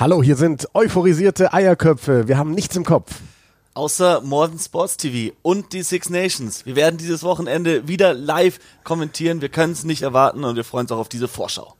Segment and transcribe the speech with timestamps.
[0.00, 2.28] Hallo, hier sind euphorisierte Eierköpfe.
[2.28, 3.16] Wir haben nichts im Kopf.
[3.74, 6.64] Außer Modern Sports TV und die Six Nations.
[6.64, 9.40] Wir werden dieses Wochenende wieder live kommentieren.
[9.40, 11.74] Wir können es nicht erwarten und wir freuen uns auch auf diese Vorschau.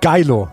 [0.00, 0.48] Geilo.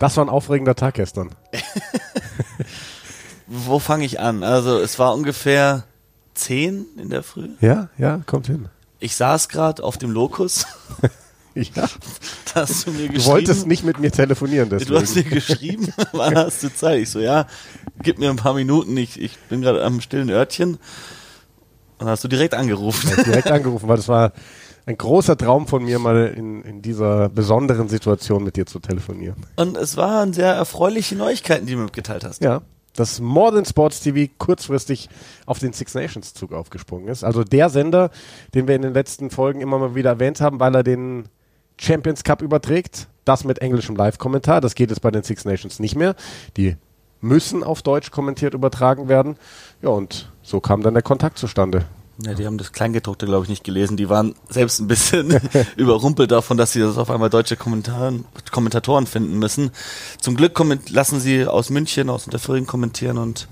[0.00, 1.30] Das war ein aufregender Tag gestern.
[3.46, 4.42] Wo fange ich an?
[4.42, 5.84] Also es war ungefähr
[6.34, 7.50] 10 in der Früh.
[7.60, 8.70] Ja, ja, kommt hin.
[8.98, 10.66] Ich saß gerade auf dem Lokus.
[11.54, 11.88] Ja.
[12.54, 13.24] Da hast du mir geschrieben.
[13.24, 14.92] Du wolltest nicht mit mir telefonieren, deswegen.
[14.92, 17.00] Du hast mir geschrieben, wann hast du Zeit?
[17.00, 17.48] Ich so, ja,
[18.00, 20.74] gib mir ein paar Minuten, ich, ich bin gerade am stillen Örtchen.
[20.74, 20.78] Und
[21.98, 23.10] dann hast du direkt angerufen.
[23.10, 24.32] Hab direkt angerufen, weil das war
[24.86, 29.36] ein großer Traum von mir, mal in, in dieser besonderen Situation mit dir zu telefonieren.
[29.56, 32.42] Und es waren sehr erfreuliche Neuigkeiten, die du mir mitgeteilt hast.
[32.42, 32.62] Ja,
[32.94, 35.08] dass More Than Sports TV kurzfristig
[35.46, 37.24] auf den Six Nations Zug aufgesprungen ist.
[37.24, 38.10] Also der Sender,
[38.54, 41.28] den wir in den letzten Folgen immer mal wieder erwähnt haben, weil er den
[41.78, 43.08] Champions Cup überträgt.
[43.24, 44.60] Das mit englischem Live-Kommentar.
[44.60, 46.16] Das geht jetzt bei den Six Nations nicht mehr.
[46.56, 46.76] Die
[47.20, 49.36] müssen auf Deutsch kommentiert übertragen werden.
[49.82, 51.84] Ja, und so kam dann der Kontakt zustande.
[52.24, 53.96] Ja, die haben das Kleingedruckte, glaube ich, nicht gelesen.
[53.96, 55.40] Die waren selbst ein bisschen
[55.76, 59.70] überrumpelt davon, dass sie das auf einmal deutsche Kommentaren, Kommentatoren finden müssen.
[60.20, 60.58] Zum Glück
[60.90, 63.48] lassen sie aus München, aus Unterföhring kommentieren und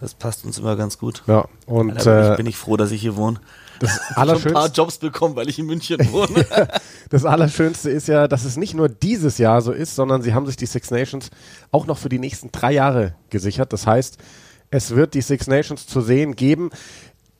[0.00, 1.22] das passt uns immer ganz gut.
[1.26, 3.38] Ja, und Alter, bin, äh, ich, bin ich froh, dass ich hier wohne.
[3.80, 6.46] das Ich habe ein paar Allerschönste, Jobs bekommen, weil ich in München wohne.
[7.10, 10.46] das Allerschönste ist ja, dass es nicht nur dieses Jahr so ist, sondern sie haben
[10.46, 11.30] sich die Six Nations
[11.70, 13.72] auch noch für die nächsten drei Jahre gesichert.
[13.74, 14.16] Das heißt,
[14.70, 16.70] es wird die Six Nations zu sehen geben.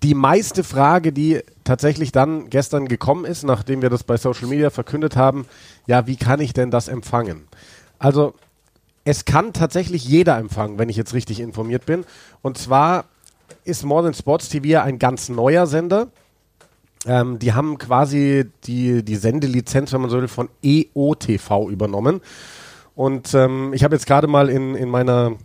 [0.02, 4.70] Die meiste Frage, die tatsächlich dann gestern gekommen ist, nachdem wir das bei Social Media
[4.70, 5.46] verkündet haben,
[5.86, 7.42] ja, wie kann ich denn das empfangen?
[7.98, 8.34] Also,
[9.04, 12.04] es kann tatsächlich jeder empfangen, wenn ich jetzt richtig informiert bin.
[12.42, 13.04] Und zwar
[13.64, 16.08] ist Modern Sports TV ein ganz neuer Sender.
[17.06, 22.20] Ähm, die haben quasi die, die Sendelizenz, wenn man so will, von EOTV übernommen.
[22.94, 25.36] Und ähm, ich habe jetzt gerade mal in, in meiner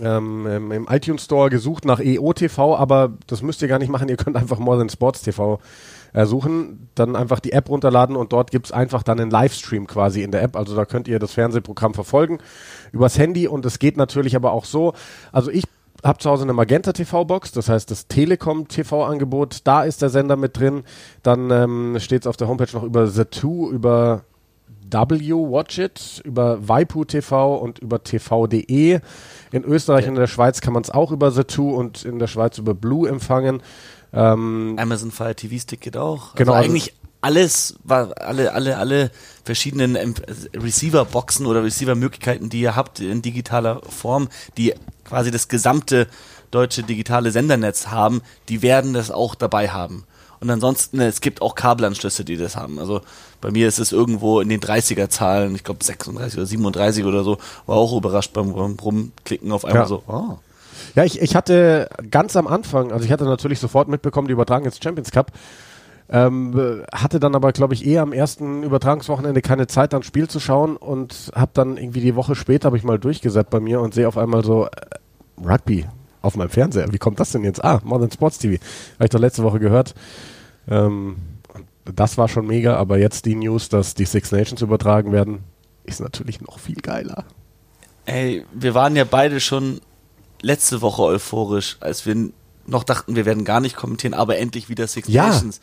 [0.00, 4.08] ähm, im- im iTunes Store gesucht nach EOTV, aber das müsst ihr gar nicht machen.
[4.08, 5.58] Ihr könnt einfach More Than Sports TV
[6.14, 10.22] äh, suchen, dann einfach die App runterladen und dort gibt's einfach dann einen Livestream quasi
[10.22, 10.56] in der App.
[10.56, 12.38] Also da könnt ihr das Fernsehprogramm verfolgen
[12.92, 14.92] übers Handy und es geht natürlich aber auch so.
[15.32, 15.64] Also ich
[16.04, 20.36] habe zu Hause eine Magenta TV-Box, das heißt das Telekom TV-Angebot, da ist der Sender
[20.36, 20.82] mit drin.
[21.22, 24.31] Dann ähm, steht es auf der Homepage noch über The2, über W
[24.92, 29.00] Watch It, über Waipu TV und über TV.de.
[29.52, 32.26] In Österreich und in der Schweiz kann man es auch über The2 und in der
[32.26, 33.62] Schweiz über Blue empfangen.
[34.12, 36.34] Ähm, Amazon Fire TV Stick geht auch.
[36.34, 39.10] Genau, Also also- eigentlich alles, alle, alle, alle
[39.44, 39.96] verschiedenen
[40.54, 44.74] Receiver-Boxen oder Receiver-Möglichkeiten, die ihr habt in digitaler Form, die
[45.04, 46.08] quasi das gesamte
[46.50, 50.04] deutsche digitale Sendernetz haben, die werden das auch dabei haben.
[50.42, 52.80] Und ansonsten, es gibt auch Kabelanschlüsse, die das haben.
[52.80, 53.00] Also
[53.40, 57.22] bei mir ist es irgendwo in den 30er Zahlen, ich glaube 36 oder 37 oder
[57.22, 59.86] so, war auch überrascht beim, Rumklicken auf einmal Ja.
[59.86, 60.38] so, oh.
[60.96, 64.64] Ja, ich, ich hatte ganz am Anfang, also ich hatte natürlich sofort mitbekommen, die übertragen
[64.64, 65.30] jetzt Champions Cup.
[66.10, 70.26] Ähm, äh, hatte dann aber, glaube ich, eher am ersten Übertragungswochenende keine Zeit, dann Spiel
[70.26, 73.80] zu schauen und habe dann irgendwie die Woche später, habe ich mal durchgesetzt bei mir
[73.80, 74.70] und sehe auf einmal so äh,
[75.40, 75.86] Rugby
[76.20, 76.92] auf meinem Fernseher.
[76.92, 77.64] Wie kommt das denn jetzt?
[77.64, 78.62] Ah, Modern Sports TV.
[78.94, 79.94] Habe ich doch letzte Woche gehört.
[80.68, 81.16] Ähm,
[81.84, 85.40] das war schon mega, aber jetzt die News, dass die Six Nations übertragen werden,
[85.84, 87.24] ist natürlich noch viel geiler.
[88.06, 89.80] Ey, wir waren ja beide schon
[90.40, 92.30] letzte Woche euphorisch, als wir
[92.66, 95.28] noch dachten, wir werden gar nicht kommentieren, aber endlich wieder Six Ja.
[95.28, 95.60] Nations.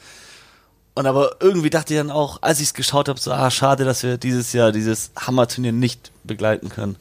[0.96, 3.86] Und aber irgendwie dachte ich dann auch, als ich es geschaut habe, so, ah, schade,
[3.86, 6.98] dass wir dieses Jahr dieses Hammerturnier nicht begleiten können.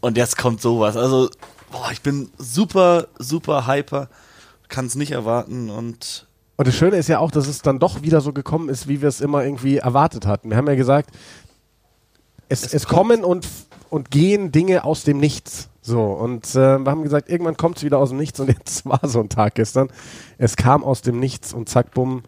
[0.00, 0.96] Und jetzt kommt sowas.
[0.96, 1.30] Also,
[1.72, 4.08] boah, ich bin super, super hyper,
[4.68, 6.26] kann es nicht erwarten und
[6.56, 9.00] Und das Schöne ist ja auch, dass es dann doch wieder so gekommen ist, wie
[9.02, 10.50] wir es immer irgendwie erwartet hatten.
[10.50, 11.10] Wir haben ja gesagt,
[12.48, 13.48] es, es, Es kommen und,
[13.90, 15.68] und gehen Dinge aus dem Nichts.
[15.80, 18.86] So, und äh, wir haben gesagt, irgendwann kommt es wieder aus dem Nichts und jetzt
[18.88, 19.88] war so ein Tag gestern.
[20.38, 22.22] Es kam aus dem Nichts und zack, bumm,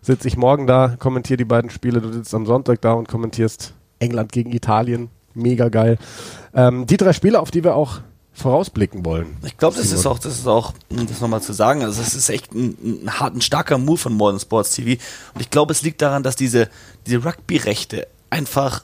[0.00, 3.74] sitze ich morgen da, kommentiere die beiden Spiele, du sitzt am Sonntag da und kommentierst
[3.98, 5.10] England gegen Italien.
[5.34, 5.98] Mega geil.
[6.54, 8.00] Ähm, die drei Spiele, auf die wir auch
[8.34, 9.36] vorausblicken wollen.
[9.44, 12.14] Ich glaube, das ist auch, das ist auch, um das nochmal zu sagen, also es
[12.14, 15.00] ist echt ein, ein, hart, ein starker Move von Modern Sports TV.
[15.34, 16.68] Und ich glaube, es liegt daran, dass diese,
[17.06, 18.82] diese Rugby-Rechte einfach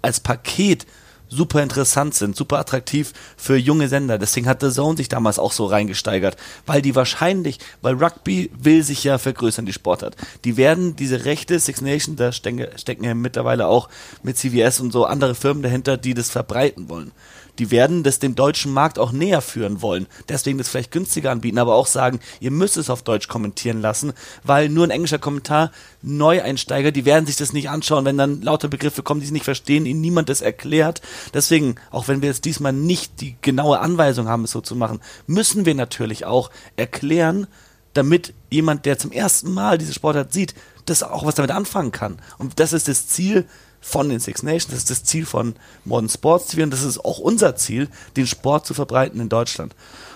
[0.00, 0.86] als Paket
[1.28, 4.18] super interessant sind, super attraktiv für junge Sender.
[4.18, 8.82] Deswegen hat The Zone sich damals auch so reingesteigert, weil die wahrscheinlich, weil Rugby will
[8.82, 10.16] sich ja vergrößern, die Sportart.
[10.44, 13.90] Die werden diese Rechte, Six Nations, da stecken, stecken ja mittlerweile auch
[14.22, 17.12] mit CVS und so andere Firmen dahinter, die das verbreiten wollen
[17.58, 20.06] die werden das dem deutschen Markt auch näher führen wollen.
[20.28, 24.12] Deswegen das vielleicht günstiger anbieten, aber auch sagen, ihr müsst es auf Deutsch kommentieren lassen,
[24.44, 25.72] weil nur ein englischer Kommentar,
[26.02, 29.44] Neueinsteiger, die werden sich das nicht anschauen, wenn dann lauter Begriffe kommen, die sie nicht
[29.44, 31.02] verstehen, ihnen niemand das erklärt.
[31.34, 35.00] Deswegen, auch wenn wir jetzt diesmal nicht die genaue Anweisung haben, es so zu machen,
[35.26, 37.46] müssen wir natürlich auch erklären,
[37.94, 40.54] damit jemand, der zum ersten Mal diese Sportart sieht,
[40.86, 42.18] das auch was damit anfangen kann.
[42.38, 43.46] Und das ist das Ziel
[43.80, 44.68] von den Six Nations.
[44.68, 45.54] Das ist das Ziel von
[45.84, 49.74] Modern Sports TV und das ist auch unser Ziel, den Sport zu verbreiten in Deutschland.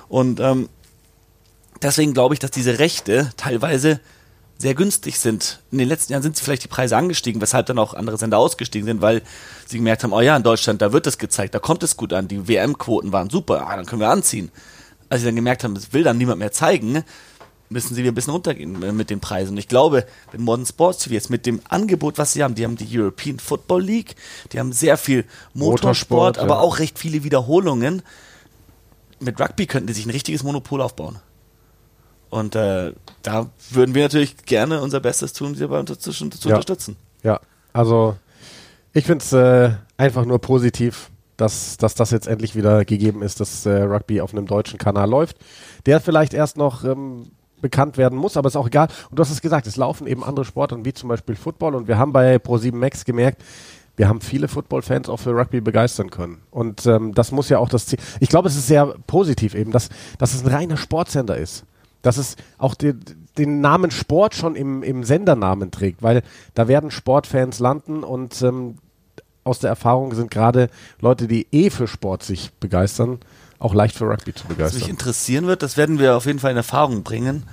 [0.09, 0.69] Und ähm,
[1.81, 4.01] deswegen glaube ich, dass diese Rechte teilweise
[4.59, 5.61] sehr günstig sind.
[5.73, 8.39] In den letzten Jahren sind sie vielleicht die Preise angestiegen, weshalb dann auch andere Sender
[8.39, 9.23] ausgestiegen sind, weil
[9.67, 12.13] sie gemerkt haben, oh ja, in Deutschland, da wird es gezeigt, da kommt es gut
[12.13, 14.51] an, die WM-Quoten waren super, ah, dann können wir anziehen.
[15.09, 17.03] Als sie dann gemerkt haben, das will dann niemand mehr zeigen,
[17.73, 19.53] müssen sie wieder ein bisschen runtergehen mit den Preisen.
[19.53, 22.65] Und ich glaube, wenn Modern Sports TV jetzt mit dem Angebot, was sie haben, die
[22.65, 24.17] haben die European Football League,
[24.53, 25.25] die haben sehr viel
[25.55, 26.61] Motorsport, Motorsport aber ja.
[26.61, 28.03] auch recht viele Wiederholungen.
[29.21, 31.19] Mit Rugby könnten die sich ein richtiges Monopol aufbauen.
[32.31, 32.93] Und äh,
[33.23, 36.55] da würden wir natürlich gerne unser Bestes tun, sie dabei zu, zu ja.
[36.55, 36.97] unterstützen.
[37.23, 37.41] Ja,
[37.73, 38.17] also
[38.95, 43.41] ich finde es äh, einfach nur positiv, dass, dass das jetzt endlich wieder gegeben ist,
[43.41, 45.37] dass äh, Rugby auf einem deutschen Kanal läuft,
[45.87, 47.33] der vielleicht erst noch ähm,
[47.63, 48.89] bekannt werden muss, aber ist auch egal.
[49.09, 51.89] Und du hast es gesagt, es laufen eben andere Sportarten wie zum Beispiel Football und
[51.89, 53.43] wir haben bei Pro7 Max gemerkt,
[53.97, 56.39] wir haben viele Football-Fans auch für Rugby begeistern können.
[56.51, 57.99] Und ähm, das muss ja auch das Ziel.
[58.21, 61.65] Ich glaube, es ist sehr positiv eben, dass, dass es ein reiner Sportsender ist.
[62.01, 62.95] Dass es auch die,
[63.39, 66.23] den Namen Sport schon im, im Sendernamen trägt, weil
[66.55, 68.79] da werden Sportfans landen und ähm,
[69.45, 70.69] aus der Erfahrung sind gerade
[71.01, 73.19] Leute, die eh für Sport sich begeistern,
[73.63, 74.67] auch leicht für Rugby zu begeistern.
[74.67, 77.45] Was mich interessieren wird, das werden wir auf jeden Fall in Erfahrung bringen,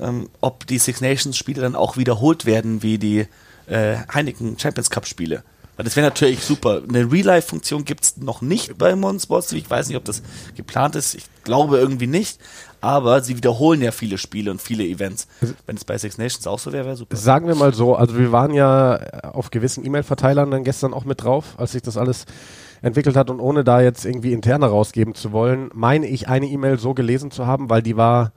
[0.00, 3.26] ähm, ob die Six Nations Spiele dann auch wiederholt werden wie die
[3.66, 5.42] äh, Heineken Champions Cup Spiele.
[5.76, 6.80] Weil das wäre natürlich super.
[6.88, 10.22] Eine Real-Life-Funktion gibt es noch nicht bei Modern Sports Ich weiß nicht, ob das
[10.56, 11.14] geplant ist.
[11.14, 12.38] Ich glaube irgendwie nicht.
[12.80, 15.26] Aber sie wiederholen ja viele Spiele und viele Events.
[15.40, 17.16] Also Wenn es bei Six Nations auch so wäre, wäre super.
[17.16, 21.22] Sagen wir mal so, also wir waren ja auf gewissen E-Mail-Verteilern dann gestern auch mit
[21.22, 22.26] drauf, als sich das alles
[22.82, 26.78] entwickelt hat und ohne da jetzt irgendwie interne rausgeben zu wollen, meine ich eine E-Mail
[26.78, 28.32] so gelesen zu haben, weil die war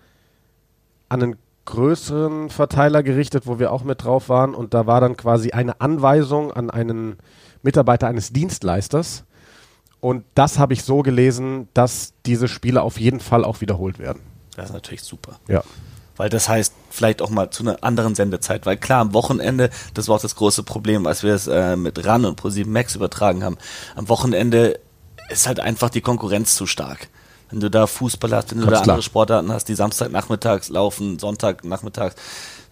[1.09, 1.35] an einen
[1.65, 5.81] größeren Verteiler gerichtet, wo wir auch mit drauf waren und da war dann quasi eine
[5.81, 7.17] Anweisung an einen
[7.61, 9.25] Mitarbeiter eines Dienstleisters
[10.01, 14.21] und das habe ich so gelesen, dass diese Spiele auf jeden Fall auch wiederholt werden.
[14.55, 15.39] Das ist natürlich super.
[15.47, 15.63] Ja.
[16.15, 18.65] Weil das heißt, vielleicht auch mal zu einer anderen Sendezeit.
[18.65, 22.05] Weil klar, am Wochenende, das war auch das große Problem, als wir es äh, mit
[22.05, 23.57] RAN und Pro7 Max übertragen haben.
[23.95, 24.79] Am Wochenende
[25.29, 27.07] ist halt einfach die Konkurrenz zu stark.
[27.49, 28.93] Wenn du da Fußball hast, wenn du Ganz da klar.
[28.93, 32.15] andere Sportarten hast, die Samstagnachmittags laufen, Sonntagnachmittags,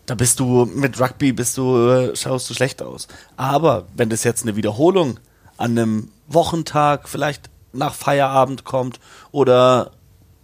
[0.05, 3.07] da bist du mit Rugby bist du äh, schaust du schlecht aus.
[3.35, 5.19] Aber wenn das jetzt eine Wiederholung
[5.57, 8.99] an einem Wochentag vielleicht nach Feierabend kommt
[9.31, 9.91] oder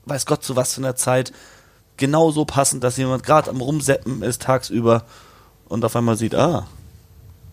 [0.05, 1.31] weiß Gott zu was für einer Zeit,
[1.97, 5.03] genauso passend, dass jemand gerade am Rumseppen ist tagsüber
[5.69, 6.67] und auf einmal sieht, ah,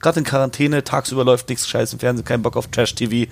[0.01, 3.31] gerade in Quarantäne, tagsüber läuft nichts Scheiß im Fernsehen, kein Bock auf Trash-TV.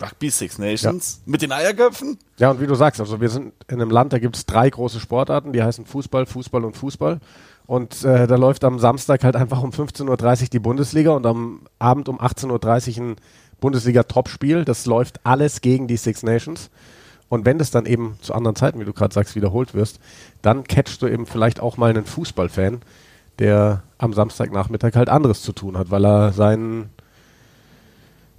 [0.00, 1.30] Rugby Six Nations ja.
[1.30, 2.18] mit den Eierköpfen?
[2.38, 4.68] Ja, und wie du sagst, also wir sind in einem Land, da gibt es drei
[4.68, 7.20] große Sportarten, die heißen Fußball, Fußball und Fußball.
[7.66, 11.62] Und äh, da läuft am Samstag halt einfach um 15.30 Uhr die Bundesliga und am
[11.78, 13.16] Abend um 18.30 Uhr ein
[13.60, 14.64] Bundesliga-Topspiel.
[14.64, 16.70] Das läuft alles gegen die Six Nations.
[17.28, 19.98] Und wenn das dann eben zu anderen Zeiten, wie du gerade sagst, wiederholt wirst,
[20.42, 22.82] dann catchst du eben vielleicht auch mal einen Fußballfan,
[23.38, 26.90] der am Samstagnachmittag halt anderes zu tun hat, weil er seinen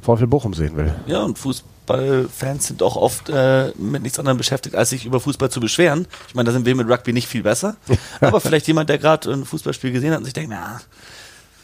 [0.05, 0.93] VfL Bochum sehen will.
[1.07, 5.49] Ja, und Fußballfans sind auch oft äh, mit nichts anderem beschäftigt, als sich über Fußball
[5.49, 6.07] zu beschweren.
[6.27, 7.75] Ich meine, da sind wir mit Rugby nicht viel besser.
[8.21, 10.79] Aber vielleicht jemand, der gerade ein Fußballspiel gesehen hat und sich denkt, na,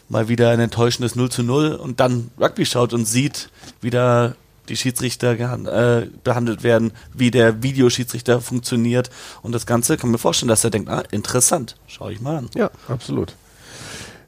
[0.10, 4.34] mal wieder ein enttäuschendes 0 zu 0 und dann Rugby schaut und sieht, wie da
[4.70, 9.10] die Schiedsrichter äh, behandelt werden, wie der Videoschiedsrichter funktioniert
[9.42, 12.50] und das Ganze kann mir vorstellen, dass er denkt, ah, interessant, schaue ich mal an.
[12.56, 13.36] Ja, absolut.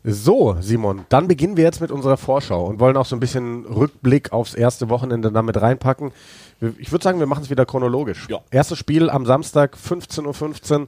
[0.06, 3.66] So, Simon, dann beginnen wir jetzt mit unserer Vorschau und wollen auch so ein bisschen
[3.66, 6.12] Rückblick aufs erste Wochenende damit reinpacken.
[6.78, 8.28] Ich würde sagen, wir machen es wieder chronologisch.
[8.30, 8.40] Ja.
[8.52, 10.88] Erstes Spiel am Samstag, 15.15 Uhr,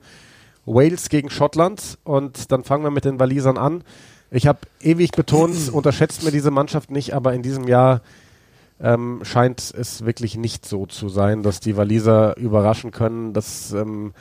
[0.66, 3.84] Wales gegen Schottland und dann fangen wir mit den Walisern an.
[4.32, 8.02] Ich habe ewig betont, unterschätzt mir diese Mannschaft nicht, aber in diesem Jahr
[8.82, 13.32] ähm, scheint es wirklich nicht so zu sein, dass die Waliser überraschen können.
[13.32, 14.14] Das ähm,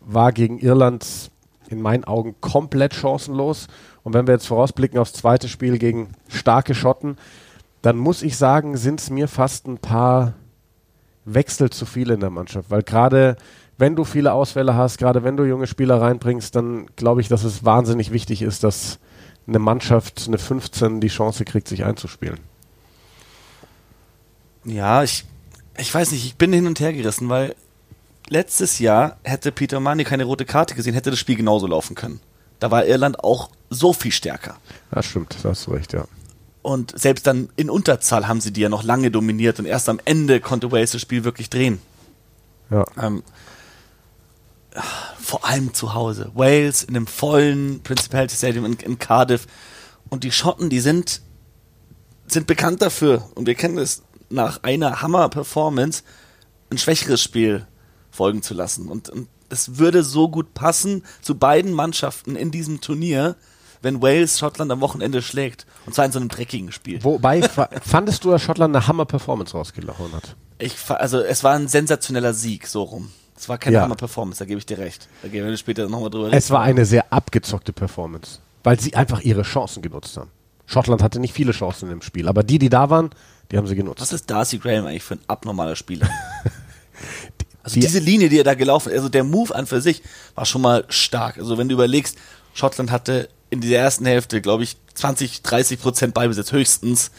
[0.00, 1.32] war gegen Irland
[1.68, 3.66] in meinen Augen komplett chancenlos.
[4.04, 7.16] Und wenn wir jetzt vorausblicken aufs zweite Spiel gegen starke Schotten,
[7.82, 10.34] dann muss ich sagen, sind es mir fast ein paar
[11.24, 13.36] Wechsel zu viel in der Mannschaft, weil gerade
[13.76, 17.44] wenn du viele Ausfälle hast, gerade wenn du junge Spieler reinbringst, dann glaube ich, dass
[17.44, 18.98] es wahnsinnig wichtig ist, dass
[19.46, 22.38] eine Mannschaft, eine 15, die Chance kriegt, sich einzuspielen.
[24.64, 25.24] Ja, ich,
[25.76, 27.54] ich weiß nicht, ich bin hin und her gerissen, weil
[28.28, 32.20] letztes Jahr hätte Peter Mani keine rote Karte gesehen, hätte das Spiel genauso laufen können.
[32.60, 34.56] Da war Irland auch so viel stärker.
[34.90, 36.06] Das stimmt, da hast du recht, ja.
[36.62, 40.00] Und selbst dann in Unterzahl haben sie die ja noch lange dominiert und erst am
[40.04, 41.78] Ende konnte Wales das Spiel wirklich drehen.
[42.70, 42.86] Ja.
[43.00, 43.22] Ähm,
[45.20, 46.30] vor allem zu Hause.
[46.34, 49.46] Wales in einem vollen Principality Stadium in, in, Cardiff.
[50.08, 51.20] Und die Schotten, die sind,
[52.26, 53.28] sind bekannt dafür.
[53.34, 56.02] Und wir kennen es nach einer Hammer-Performance,
[56.70, 57.66] ein schwächeres Spiel
[58.10, 58.88] folgen zu lassen.
[58.88, 63.36] Und, und es würde so gut passen zu beiden Mannschaften in diesem Turnier,
[63.84, 65.66] wenn Wales Schottland am Wochenende schlägt.
[65.86, 67.04] Und zwar in so einem dreckigen Spiel.
[67.04, 67.42] Wobei,
[67.82, 70.34] fandest du, dass Schottland eine Hammer-Performance rausgelaufen hat?
[70.58, 73.10] Ich, also es war ein sensationeller Sieg, so rum.
[73.36, 73.82] Es war keine ja.
[73.82, 75.08] Hammer-Performance, da gebe ich dir recht.
[75.22, 76.36] Da gehen wir später nochmal drüber reden.
[76.36, 80.30] Es war eine sehr abgezockte Performance, weil sie einfach ihre Chancen genutzt haben.
[80.66, 83.10] Schottland hatte nicht viele Chancen im Spiel, aber die, die da waren,
[83.50, 84.00] die haben sie genutzt.
[84.00, 86.08] Was ist Darcy Graham eigentlich für ein abnormaler Spieler?
[87.62, 90.02] also die, diese Linie, die er da gelaufen ist, also der Move an für sich
[90.34, 91.36] war schon mal stark.
[91.36, 92.16] Also wenn du überlegst,
[92.54, 97.10] Schottland hatte in dieser ersten Hälfte, glaube ich, 20, 30 Prozent Ballbesitz höchstens.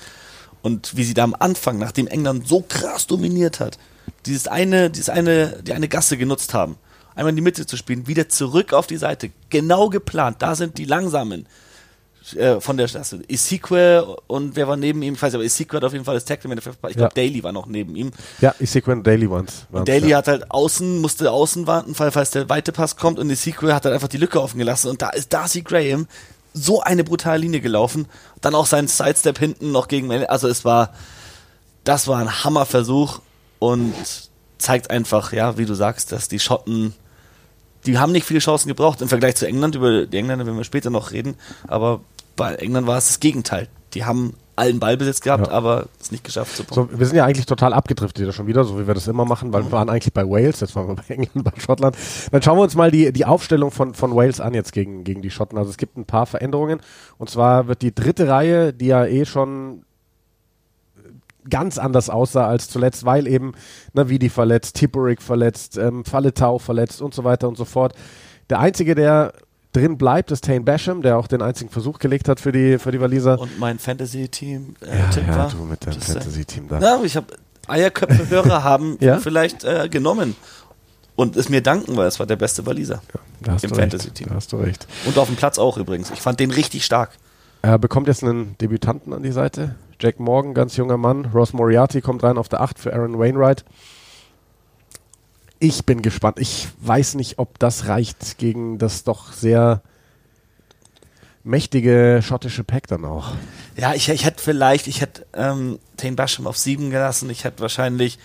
[0.62, 3.78] Und wie sie da am Anfang, nachdem England so krass dominiert hat,
[4.26, 6.78] dieses eine, dieses eine, die eine Gasse genutzt haben,
[7.16, 10.38] einmal in die Mitte zu spielen, wieder zurück auf die Seite, genau geplant.
[10.40, 11.46] Da sind die Langsamen
[12.34, 13.22] äh, von der Straße.
[13.28, 15.14] Isikwe und wer war neben ihm?
[15.14, 16.54] Ich weiß nicht, aber Isikwe hat auf jeden Fall das Tackle.
[16.56, 17.10] Ich glaube, ja.
[17.10, 18.12] Daly war noch neben ihm.
[18.42, 19.68] Ja, Isikwe und Daly waren es.
[19.86, 20.18] Daly ja.
[20.18, 23.94] hat halt außen, musste außen warten, falls der weite Pass kommt und Isikwe hat halt
[23.94, 26.08] einfach die Lücke offen gelassen und da ist Darcy Graham
[26.54, 28.08] so eine brutale Linie gelaufen.
[28.42, 30.94] Dann auch sein Sidestep hinten noch gegen, also es war,
[31.84, 33.20] das war ein Hammerversuch
[33.60, 33.94] und
[34.58, 36.94] zeigt einfach, ja, wie du sagst, dass die Schotten,
[37.86, 39.76] die haben nicht viele Chancen gebraucht im Vergleich zu England.
[39.76, 41.36] Über die Engländer werden wir später noch reden.
[41.68, 42.02] Aber
[42.36, 43.68] bei England war es das Gegenteil.
[43.94, 45.54] Die haben allen Ballbesitz gehabt, ja.
[45.54, 46.94] aber es nicht geschafft zu punkten.
[46.94, 49.26] So, wir sind ja eigentlich total abgedriftet wieder schon wieder, so wie wir das immer
[49.26, 51.98] machen, weil wir waren eigentlich bei Wales, jetzt waren wir bei England, bei Schottland.
[52.32, 55.22] Dann schauen wir uns mal die, die Aufstellung von, von Wales an jetzt gegen, gegen
[55.22, 55.58] die Schotten.
[55.58, 56.80] Also es gibt ein paar Veränderungen.
[57.18, 59.84] Und zwar wird die dritte Reihe, die ja eh schon
[61.50, 63.54] ganz anders aussah als zuletzt, weil eben
[63.94, 67.94] ne, Vidi verletzt, Tipperick verletzt, ähm, Falletau verletzt und so weiter und so fort.
[68.50, 69.34] Der einzige, der
[69.76, 72.92] drin bleibt, ist Tane Basham, der auch den einzigen Versuch gelegt hat für die, für
[72.92, 73.40] die Waliser.
[73.40, 75.50] Und mein Fantasy-Team äh, ja, Tipp ja, war.
[75.50, 76.80] du mit deinem Fantasy-Team da.
[76.80, 77.28] Ja, ich habe
[77.68, 79.18] Eierköpfe-Hörer haben ja?
[79.18, 80.36] vielleicht äh, genommen
[81.16, 83.02] und es mir danken, weil es war der beste Waliser
[83.46, 84.28] ja, im Fantasy-Team.
[84.30, 84.88] Da hast du recht.
[85.06, 86.12] Und auf dem Platz auch übrigens.
[86.12, 87.12] Ich fand den richtig stark.
[87.62, 89.76] Er bekommt jetzt einen Debütanten an die Seite.
[90.00, 91.26] Jack Morgan, ganz junger Mann.
[91.34, 93.66] Ross Moriarty kommt rein auf der 8 für Aaron Wainwright.
[95.66, 96.38] Ich bin gespannt.
[96.40, 99.82] Ich weiß nicht, ob das reicht gegen das doch sehr
[101.44, 103.32] mächtige schottische Pack dann auch.
[103.76, 107.32] Ja, ich, ich hätte vielleicht, ich hätte ähm, Tane Basham auf 7 gelassen.
[107.32, 108.20] Ich hätte wahrscheinlich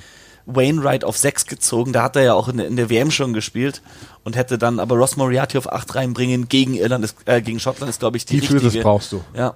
[0.45, 1.95] Wainwright auf 6 gezogen.
[1.95, 3.81] Da hat er ja auch in, in, der WM schon gespielt
[4.23, 7.89] und hätte dann aber Ross Moriarty auf 8 reinbringen gegen Irland, ist, äh, gegen Schottland
[7.89, 8.69] ist, glaube ich, die, die richtige.
[8.69, 9.25] Die brauchst du.
[9.33, 9.55] Ja.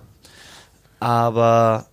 [1.01, 1.85] Aber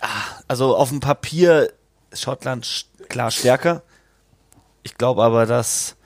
[0.00, 0.08] ah,
[0.48, 1.72] also auf dem Papier
[2.10, 3.82] ist Schottland klar stärker.
[4.86, 5.96] Ich glaube aber, dass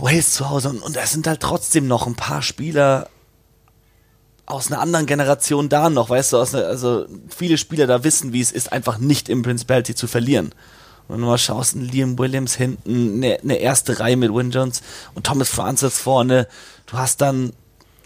[0.00, 3.08] Wales zu Hause und, und es sind halt trotzdem noch ein paar Spieler
[4.44, 8.42] aus einer anderen Generation da noch, weißt du, einer, also viele Spieler da wissen, wie
[8.42, 10.52] es ist, einfach nicht im Principality zu verlieren.
[11.06, 14.50] Und wenn du mal schaust, ein Liam Williams hinten, eine, eine erste Reihe mit Win
[14.50, 14.82] Jones
[15.14, 16.48] und Thomas Francis vorne,
[16.84, 17.54] du hast dann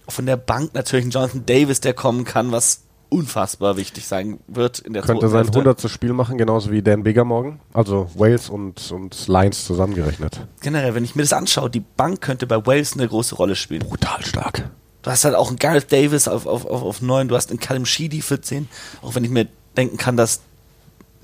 [0.07, 4.79] von der Bank natürlich einen Jonathan Davis, der kommen kann, was unfassbar wichtig sein wird
[4.79, 5.91] in der Könnte sein 100.
[5.91, 7.61] Spiel machen, genauso wie Dan Bigger morgen.
[7.73, 10.47] Also Wales und, und Lions zusammengerechnet.
[10.61, 13.81] Generell, wenn ich mir das anschaue, die Bank könnte bei Wales eine große Rolle spielen.
[13.81, 14.71] Brutal stark.
[15.03, 17.61] Du hast halt auch einen Gareth Davis auf, auf, auf, auf 9, du hast einen
[17.61, 18.69] Callum Sheedy für 10.
[19.03, 20.41] Auch wenn ich mir denken kann, dass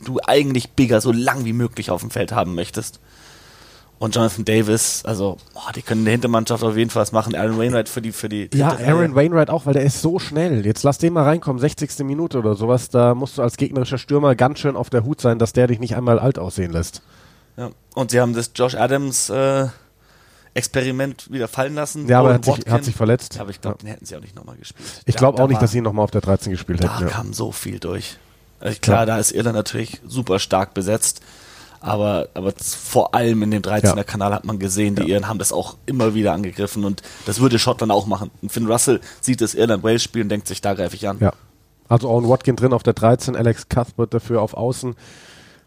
[0.04, 3.00] du eigentlich Bigger so lang wie möglich auf dem Feld haben möchtest.
[3.98, 7.34] Und Jonathan Davis, also, boah, die können in der Hintermannschaft auf jeden Fall was machen.
[7.34, 8.48] Aaron Wainwright für die, für die.
[8.54, 10.64] Ja, Aaron Wainwright auch, weil der ist so schnell.
[10.64, 11.98] Jetzt lass den mal reinkommen, 60.
[12.04, 12.90] Minute oder sowas.
[12.90, 15.80] Da musst du als gegnerischer Stürmer ganz schön auf der Hut sein, dass der dich
[15.80, 17.02] nicht einmal alt aussehen lässt.
[17.56, 19.66] Ja, und sie haben das Josh Adams, äh,
[20.54, 22.08] Experiment wieder fallen lassen.
[22.08, 23.40] Ja, aber er hat sich, hat sich, verletzt.
[23.40, 23.84] Aber ich glaube, ja.
[23.84, 24.88] den hätten sie auch nicht nochmal gespielt.
[25.06, 27.06] Ich glaube auch nicht, dass sie ihn nochmal auf der 13 gespielt da hätten.
[27.06, 28.16] Da kam so viel durch.
[28.60, 29.06] Also klar, ja.
[29.06, 31.20] da ist Irland natürlich super stark besetzt.
[31.80, 34.04] Aber, aber vor allem in dem 13er ja.
[34.04, 37.58] Kanal hat man gesehen, die Iren haben das auch immer wieder angegriffen und das würde
[37.58, 38.30] Schottland auch machen.
[38.42, 41.18] Und Finn Russell sieht das Irland-Wales-Spiel und denkt sich, da greife ich an.
[41.20, 41.32] Ja.
[41.88, 44.94] Also Owen Watkin drin auf der 13, Alex Cuthbert dafür auf Außen.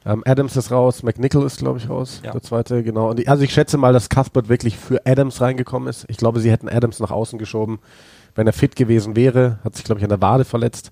[0.06, 2.22] Ähm, Adams ist raus, McNichol ist, glaube ich, raus.
[2.24, 2.32] Ja.
[2.32, 3.12] Der zweite, genau.
[3.12, 6.06] Und die, also ich schätze mal, dass Cuthbert wirklich für Adams reingekommen ist.
[6.08, 7.80] Ich glaube, sie hätten Adams nach außen geschoben,
[8.36, 9.60] wenn er fit gewesen wäre.
[9.64, 10.92] Hat sich, glaube ich, an der Wade verletzt.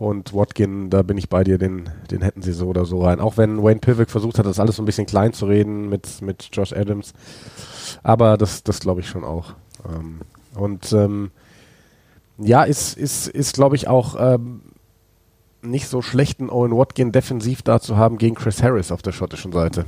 [0.00, 3.20] Und Watkin, da bin ich bei dir, den, den hätten sie so oder so rein.
[3.20, 6.22] Auch wenn Wayne Pivik versucht hat, das alles so ein bisschen klein zu reden mit,
[6.22, 7.12] mit Josh Adams.
[8.02, 9.52] Aber das, das glaube ich schon auch.
[9.86, 10.22] Ähm,
[10.54, 11.30] und ähm,
[12.38, 14.62] ja, ist, ist, ist glaube ich, auch ähm,
[15.60, 19.52] nicht so schlechten Owen Watkin defensiv da zu haben gegen Chris Harris auf der schottischen
[19.52, 19.84] Seite.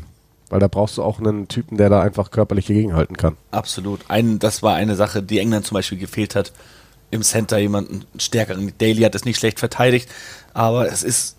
[0.51, 3.39] Weil da brauchst du auch einen Typen, der da einfach körperlich gegenhalten kann.
[3.51, 4.01] Absolut.
[4.09, 6.53] Ein, das war eine Sache, die England zum Beispiel gefehlt hat.
[7.13, 8.73] Im Center jemanden stärkeren.
[8.79, 10.09] Daly hat es nicht schlecht verteidigt,
[10.53, 11.37] aber es ist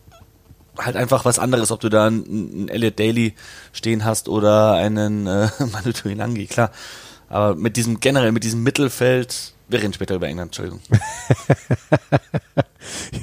[0.78, 3.34] halt einfach was anderes, ob du da einen, einen Elliot Daly
[3.74, 6.72] stehen hast oder einen äh, Manu Tuilangi, klar.
[7.30, 10.82] Aber mit diesem generell, mit diesem Mittelfeld, wir reden später über England, Entschuldigung.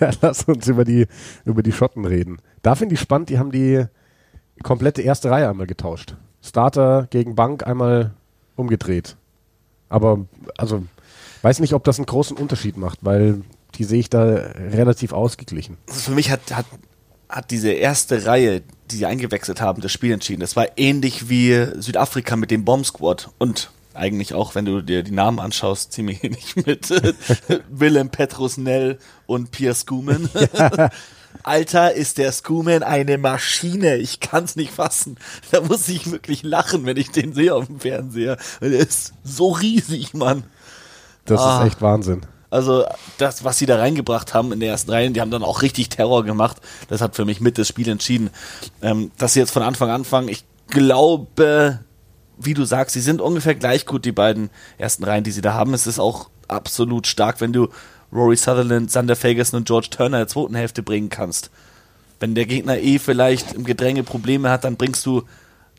[0.00, 1.06] ja, lass uns über die,
[1.44, 2.38] über die Schotten reden.
[2.62, 3.84] Da finde ich spannend, die haben die
[4.62, 6.16] komplette erste Reihe einmal getauscht.
[6.42, 8.12] Starter gegen Bank einmal
[8.56, 9.16] umgedreht.
[9.88, 10.26] Aber,
[10.56, 10.84] also,
[11.42, 13.42] weiß nicht, ob das einen großen Unterschied macht, weil
[13.76, 15.78] die sehe ich da relativ ausgeglichen.
[15.88, 16.66] Also für mich hat, hat,
[17.28, 20.40] hat diese erste Reihe, die sie eingewechselt haben, das Spiel entschieden.
[20.40, 25.02] Das war ähnlich wie Südafrika mit dem Bomb Squad und eigentlich auch, wenn du dir
[25.02, 26.90] die Namen anschaust, ziemlich ähnlich mit
[27.70, 30.28] Willem Petrusnell und Pierre Skuman.
[31.42, 33.96] Alter, ist der Skuman eine Maschine.
[33.96, 35.16] Ich kann's nicht fassen.
[35.52, 38.36] Da muss ich wirklich lachen, wenn ich den sehe auf dem Fernseher.
[38.60, 40.44] Der ist so riesig, Mann.
[41.30, 41.60] Das Ah.
[41.62, 42.22] ist echt Wahnsinn.
[42.50, 42.84] Also
[43.18, 45.88] das, was sie da reingebracht haben in der ersten Reihe, die haben dann auch richtig
[45.88, 46.56] Terror gemacht.
[46.88, 48.30] Das hat für mich mit das Spiel entschieden.
[48.82, 51.78] Ähm, dass sie jetzt von Anfang an anfangen, ich glaube,
[52.38, 55.54] wie du sagst, sie sind ungefähr gleich gut, die beiden ersten Reihen, die sie da
[55.54, 55.74] haben.
[55.74, 57.68] Es ist auch absolut stark, wenn du
[58.12, 61.50] Rory Sutherland, Sander Ferguson und George Turner in der zweiten Hälfte bringen kannst.
[62.18, 65.22] Wenn der Gegner eh vielleicht im Gedränge Probleme hat, dann bringst du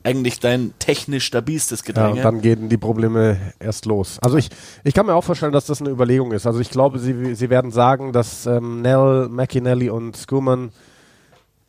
[0.03, 2.11] eigentlich dein technisch stabilstes Ja, Gedränge.
[2.15, 4.17] und dann gehen die Probleme erst los.
[4.21, 4.49] Also ich,
[4.83, 6.47] ich kann mir auch vorstellen, dass das eine Überlegung ist.
[6.47, 10.71] Also ich glaube, sie, sie werden sagen, dass ähm, Nell, McInally und Skuman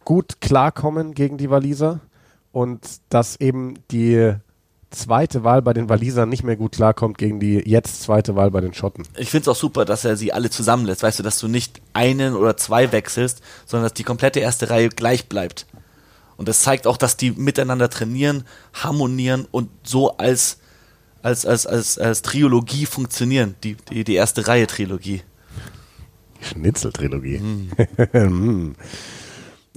[0.04, 2.00] gut klarkommen gegen die Waliser
[2.52, 4.34] und dass eben die
[4.90, 8.60] zweite Wahl bei den Walisern nicht mehr gut klarkommt gegen die jetzt zweite Wahl bei
[8.60, 9.04] den Schotten.
[9.16, 11.02] Ich finde es auch super, dass er sie alle zusammenlässt.
[11.02, 14.90] Weißt du, dass du nicht einen oder zwei wechselst, sondern dass die komplette erste Reihe
[14.90, 15.66] gleich bleibt.
[16.36, 20.58] Und das zeigt auch, dass die miteinander trainieren, harmonieren und so als,
[21.22, 23.54] als, als, als, als Trilogie funktionieren.
[23.62, 25.22] Die, die, die erste Reihe-Trilogie.
[26.40, 27.38] Schnitzeltrilogie.
[27.38, 27.70] Mm.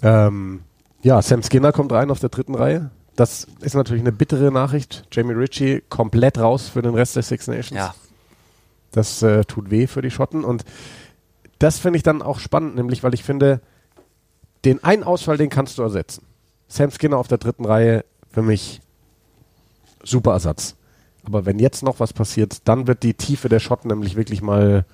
[0.02, 0.62] ähm,
[1.04, 2.90] ja, Sam Skinner kommt rein auf der dritten Reihe.
[3.16, 5.06] Das ist natürlich eine bittere Nachricht.
[5.12, 7.72] Jamie Ritchie komplett raus für den Rest der Six Nations.
[7.72, 7.96] Ja.
[8.92, 10.44] Das äh, tut weh für die Schotten.
[10.44, 10.66] Und
[11.60, 13.62] das finde ich dann auch spannend, nämlich weil ich finde,
[14.66, 16.26] den einen Ausfall, den kannst du ersetzen.
[16.76, 18.82] Sam Skinner auf der dritten Reihe, für mich
[20.04, 20.76] super Ersatz.
[21.24, 24.86] Aber wenn jetzt noch was passiert, dann wird die Tiefe der Schotten nämlich wirklich mal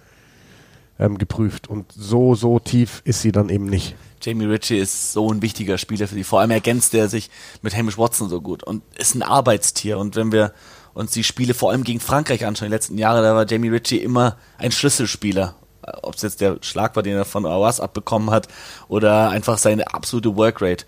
[0.99, 1.67] ähm, geprüft.
[1.67, 3.95] Und so, so tief ist sie dann eben nicht.
[4.21, 6.23] Jamie Ritchie ist so ein wichtiger Spieler für die.
[6.23, 7.31] Vor allem ergänzt er sich
[7.63, 9.97] mit Hamish Watson so gut und ist ein Arbeitstier.
[9.97, 10.53] Und wenn wir
[10.93, 13.97] uns die Spiele vor allem gegen Frankreich anschauen, die letzten Jahre, da war Jamie Ritchie
[13.97, 15.55] immer ein Schlüsselspieler.
[16.03, 18.47] Ob es jetzt der Schlag war, den er von Awas abbekommen hat,
[18.87, 20.85] oder einfach seine absolute Workrate.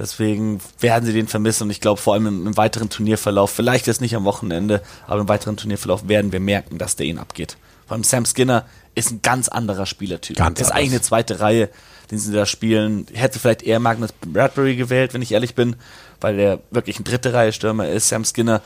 [0.00, 3.86] Deswegen werden sie den vermissen und ich glaube vor allem im, im weiteren Turnierverlauf, vielleicht
[3.86, 7.58] jetzt nicht am Wochenende, aber im weiteren Turnierverlauf werden wir merken, dass der ihn abgeht.
[7.86, 10.38] Vor allem Sam Skinner ist ein ganz anderer Spielertyp.
[10.38, 10.78] Ganz ist anders.
[10.78, 11.68] eigentlich eine zweite Reihe,
[12.10, 13.06] den sie da spielen.
[13.12, 15.76] Ich hätte vielleicht eher Magnus Bradbury gewählt, wenn ich ehrlich bin,
[16.18, 18.08] weil er wirklich ein dritte Reihe Stürmer ist.
[18.08, 18.62] Sam Skinner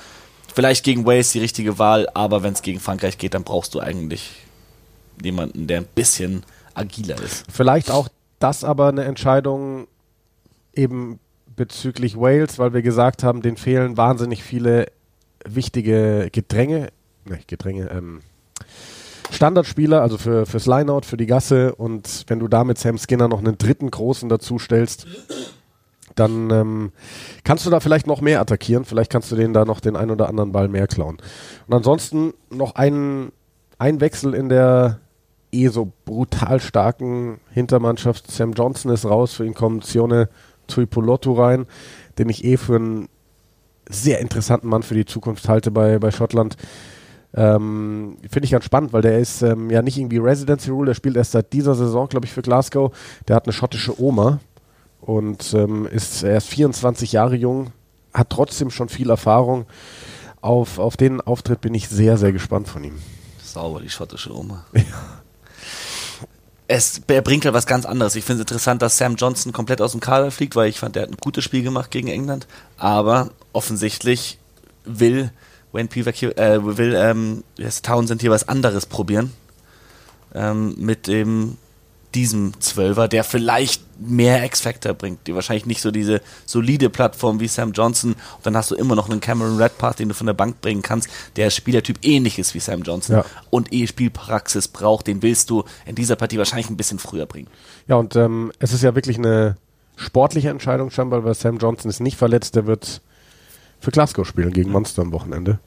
[0.55, 3.81] vielleicht gegen Wales die richtige Wahl, aber wenn es gegen Frankreich geht, dann brauchst du
[3.81, 4.31] eigentlich
[5.21, 6.45] jemanden, der ein bisschen
[6.75, 7.45] agiler ist.
[7.53, 9.89] Vielleicht auch das aber eine Entscheidung
[10.75, 11.19] eben
[11.57, 14.87] bezüglich Wales, weil wir gesagt haben, denen fehlen wahnsinnig viele
[15.47, 16.89] wichtige Gedränge,
[17.25, 18.21] ne, Gedränge, ähm,
[19.31, 23.29] Standardspieler, also für, fürs Lineout, für die Gasse und wenn du da mit Sam Skinner
[23.29, 25.07] noch einen dritten großen dazu stellst,
[26.15, 26.93] dann ähm,
[27.43, 30.11] kannst du da vielleicht noch mehr attackieren, vielleicht kannst du denen da noch den ein
[30.11, 31.19] oder anderen Ball mehr klauen.
[31.67, 33.33] Und ansonsten noch ein,
[33.79, 35.01] ein Wechsel in der
[35.55, 38.31] eh so brutal starken Hintermannschaft.
[38.31, 40.29] Sam Johnson ist raus, für ihn kommt Sione
[40.67, 41.67] Tuipolotu rein,
[42.19, 43.09] den ich eh für einen
[43.89, 46.57] sehr interessanten Mann für die Zukunft halte bei, bei Schottland.
[47.35, 50.95] Ähm, Finde ich ganz spannend, weil der ist ähm, ja nicht irgendwie Residency Rule, der
[50.95, 52.97] spielt erst seit dieser Saison, glaube ich, für Glasgow.
[53.27, 54.41] Der hat eine schottische Oma
[55.01, 57.73] und ähm, ist erst 24 Jahre jung,
[58.13, 59.67] hat trotzdem schon viel Erfahrung.
[60.41, 62.99] Auf, auf den Auftritt bin ich sehr, sehr gespannt von ihm.
[63.43, 64.65] Sauber, die schottische Oma.
[66.67, 68.17] es, er bringt halt was ganz anderes.
[68.17, 70.97] Ich finde es interessant, dass Sam Johnson komplett aus dem Kader fliegt, weil ich fand,
[70.97, 72.47] der hat ein gutes Spiel gemacht gegen England.
[72.79, 74.39] Aber offensichtlich
[74.85, 75.31] will
[75.73, 77.45] Wayne Pivak hier, äh, will ähm,
[77.83, 79.33] Townsend hier was anderes probieren.
[80.35, 81.59] Ähm, mit dem
[82.15, 87.49] diesem Zwölfer, der vielleicht mehr X-Factor bringt, die wahrscheinlich nicht so diese solide Plattform wie
[87.49, 88.13] Sam Johnson.
[88.13, 90.83] Und dann hast du immer noch einen Cameron Redpath, den du von der Bank bringen
[90.83, 93.25] kannst, der Spielertyp ähnlich ist wie Sam Johnson Ja.
[93.51, 95.07] und eh Spielpraxis braucht.
[95.07, 97.49] Den willst du in dieser Partie wahrscheinlich ein bisschen früher bringen.
[97.89, 99.57] Ja, und ähm, es ist ja wirklich eine
[99.97, 103.01] sportliche Entscheidung scheinbar, weil Sam Johnson ist nicht verletzt, der wird
[103.81, 105.59] für Glasgow spielen gegen Monster am Wochenende.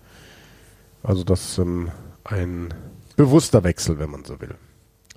[1.03, 1.91] Also das ist ähm,
[2.23, 2.73] ein
[3.15, 4.55] bewusster Wechsel, wenn man so will.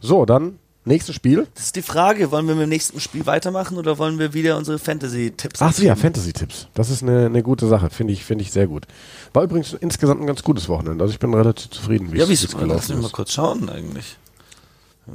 [0.01, 0.59] So, dann
[0.91, 1.47] nächstes Spiel.
[1.55, 4.57] Das ist die Frage, wollen wir mit dem nächsten Spiel weitermachen oder wollen wir wieder
[4.59, 5.97] unsere Fantasy-Tipps Ach so, ja?
[5.97, 6.69] Fantasy-Tipps.
[6.75, 8.87] Das ist eine, eine gute Sache, finde ich, finde ich sehr gut.
[9.33, 11.03] War übrigens insgesamt ein ganz gutes Wochenende.
[11.03, 12.61] Also ich bin relativ zufrieden, wie Ja, wie es ist es es?
[12.69, 13.13] Lass gelaufen mich mal ist.
[13.13, 14.17] kurz schauen eigentlich.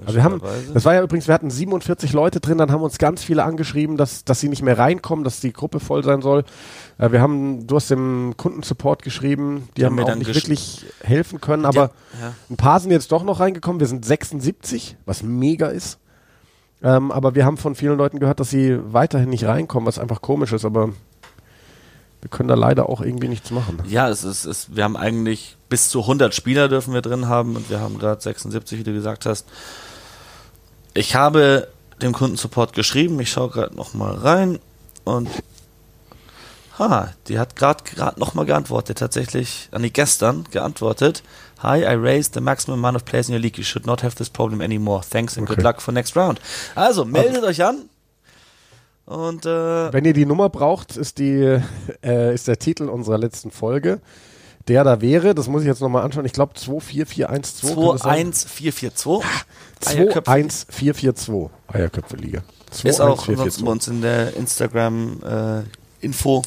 [0.06, 0.42] Also wir haben,
[0.74, 3.98] das war ja übrigens, wir hatten 47 Leute drin, dann haben uns ganz viele angeschrieben,
[3.98, 6.44] dass, dass sie nicht mehr reinkommen, dass die Gruppe voll sein soll.
[6.98, 10.34] Äh, wir haben, du hast dem Kundensupport geschrieben, die, Die haben haben mir auch nicht
[10.34, 12.34] wirklich helfen können, aber ja.
[12.50, 13.80] ein paar sind jetzt doch noch reingekommen.
[13.80, 16.00] Wir sind 76, was mega ist.
[16.84, 20.22] Ähm, aber wir haben von vielen Leuten gehört, dass sie weiterhin nicht reinkommen, was einfach
[20.22, 20.90] komisch ist, aber
[22.26, 23.84] wir können da leider auch irgendwie nichts machen.
[23.88, 27.56] Ja, es ist, es, wir haben eigentlich bis zu 100 Spieler dürfen wir drin haben
[27.56, 29.46] und wir haben gerade 76, wie du gesagt hast.
[30.96, 31.68] Ich habe
[32.02, 34.60] dem Kundensupport geschrieben, ich schaue gerade nochmal rein
[35.04, 35.30] und
[36.80, 41.22] ha, die hat gerade gerade nochmal geantwortet, tatsächlich, an die gestern geantwortet.
[41.62, 43.58] Hi, I raised the maximum amount of players in your league.
[43.58, 45.02] You should not have this problem anymore.
[45.10, 45.56] Thanks and Okay.
[45.56, 46.40] good luck for next round.
[46.76, 47.90] Also, meldet euch an.
[49.06, 51.60] Und äh, Wenn ihr die Nummer braucht, ist, die,
[52.04, 54.00] äh, ist der Titel unserer letzten Folge.
[54.68, 57.76] Der da wäre, das muss ich jetzt nochmal anschauen, ich glaube 24412.
[57.76, 58.34] kann das sein?
[58.34, 59.24] 21442.
[59.86, 61.52] Eierköpfe 21442.
[61.68, 62.42] Eierköpfe-Liga.
[62.84, 63.28] Ist auch 21442.
[63.28, 66.42] ansonsten bei uns in der Instagram-Info.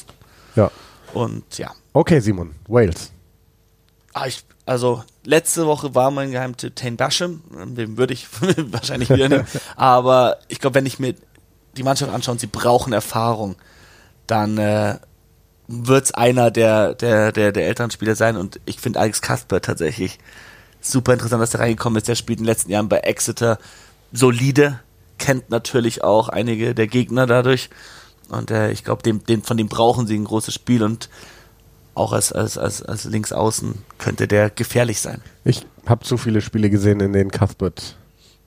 [0.57, 0.71] Ja.
[1.15, 1.71] und ja.
[1.93, 2.55] Okay, Simon.
[2.67, 3.13] Wales.
[4.13, 7.43] Ah, ich, also, letzte Woche war mein Geheimtipp Tane Basham.
[7.77, 8.27] Den würde ich
[8.73, 9.47] wahrscheinlich wieder nehmen.
[9.77, 11.15] Aber ich glaube, wenn ich mir
[11.77, 13.55] die Mannschaft anschaue und sie brauchen Erfahrung,
[14.27, 14.97] dann äh,
[15.69, 18.37] wird es einer der, der, der, der älteren Spieler sein.
[18.37, 20.19] Und ich finde Alex Cuthbert tatsächlich
[20.81, 22.09] super interessant, dass der reingekommen ist.
[22.09, 23.59] Der spielt in den letzten Jahren bei Exeter
[24.13, 24.81] solide,
[25.19, 27.69] kennt natürlich auch einige der Gegner dadurch.
[28.31, 31.11] Und äh, ich glaube, dem, dem, von dem brauchen sie ein großes Spiel und
[31.95, 35.21] auch als, als, als, als Linksaußen könnte der gefährlich sein.
[35.45, 37.97] Ich habe zu viele Spiele gesehen, in denen Cuthbert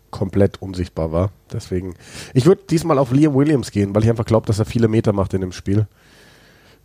[0.09, 1.31] komplett unsichtbar war.
[1.51, 1.95] Deswegen,
[2.33, 5.13] ich würde diesmal auf Liam Williams gehen, weil ich einfach glaube, dass er viele Meter
[5.13, 5.87] macht in dem Spiel.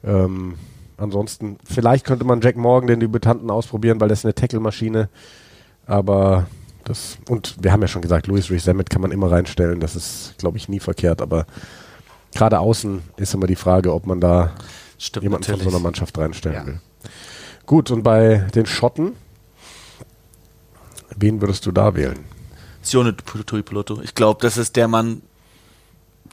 [0.06, 0.54] Ähm,
[0.96, 5.08] ansonsten, vielleicht könnte man Jack Morgan, den Debütanten, ausprobieren, weil das ist eine Tackle-Maschine.
[5.86, 6.46] Aber
[6.84, 9.80] das, und wir haben ja schon gesagt, Louis Rees-Zammit kann man immer reinstellen.
[9.80, 11.20] Das ist, glaube ich, nie verkehrt.
[11.20, 11.46] Aber
[12.34, 14.52] gerade außen ist immer die Frage, ob man da
[14.98, 15.70] Stimmt jemanden von natürlich.
[15.72, 16.66] so einer Mannschaft reinstellen Ja.
[16.66, 16.80] will.
[17.66, 19.12] Gut, und bei den Schotten,
[21.16, 22.20] wen würdest du da wählen?
[22.82, 24.00] Sione Tuipulotu.
[24.02, 25.22] Ich glaube, das ist der Mann,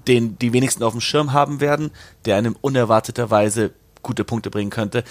[0.07, 1.91] den die wenigsten auf dem Schirm haben werden,
[2.25, 5.03] der einem unerwarteterweise gute Punkte bringen könnte.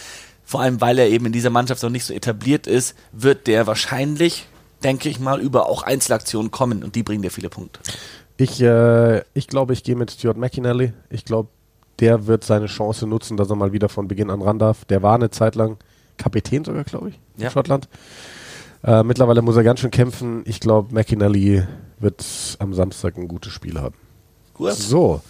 [0.44, 3.66] Vor allem, weil er eben in dieser Mannschaft noch nicht so etabliert ist, wird der
[3.66, 4.46] wahrscheinlich,
[4.82, 7.80] denke ich mal, über auch Einzelaktionen kommen und die bringen dir viele Punkte.
[8.36, 10.92] Ich, äh, ich glaube, ich gehe mit Stuart McInally.
[11.10, 11.48] Ich glaube,
[12.00, 14.84] der wird seine Chance nutzen, dass er mal wieder von Beginn an ran darf.
[14.86, 15.76] Der war eine Zeit lang
[16.16, 17.50] Kapitän sogar, glaube ich, in Ja.
[17.50, 17.88] Schottland.
[18.84, 20.42] Äh, mittlerweile muss er ganz schön kämpfen.
[20.44, 21.62] Ich glaube, McInally
[22.00, 22.24] wird
[22.58, 23.94] am Samstag ein gutes Spiel haben.
[24.54, 24.74] Gut.
[24.74, 25.20] So.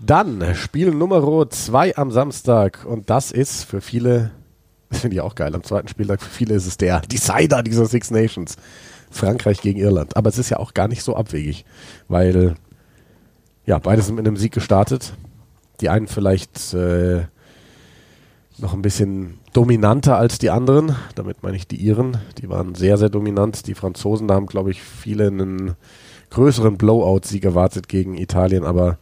[0.00, 2.84] Dann Spiel Nummer 2 am Samstag.
[2.84, 4.32] Und das ist für viele,
[4.90, 7.86] das finde ich auch geil, am zweiten Spieltag, für viele ist es der Decider dieser
[7.86, 8.56] Six Nations.
[9.10, 10.16] Frankreich gegen Irland.
[10.16, 11.64] Aber es ist ja auch gar nicht so abwegig,
[12.08, 12.56] weil
[13.66, 15.12] ja, beide sind mit einem Sieg gestartet.
[15.80, 17.26] Die einen vielleicht äh,
[18.58, 20.96] noch ein bisschen dominanter als die anderen.
[21.14, 22.18] Damit meine ich die Iren.
[22.38, 23.66] Die waren sehr, sehr dominant.
[23.66, 25.74] Die Franzosen, da haben, glaube ich, viele einen
[26.32, 28.98] größeren Blowout-Sieg erwartet gegen Italien, aber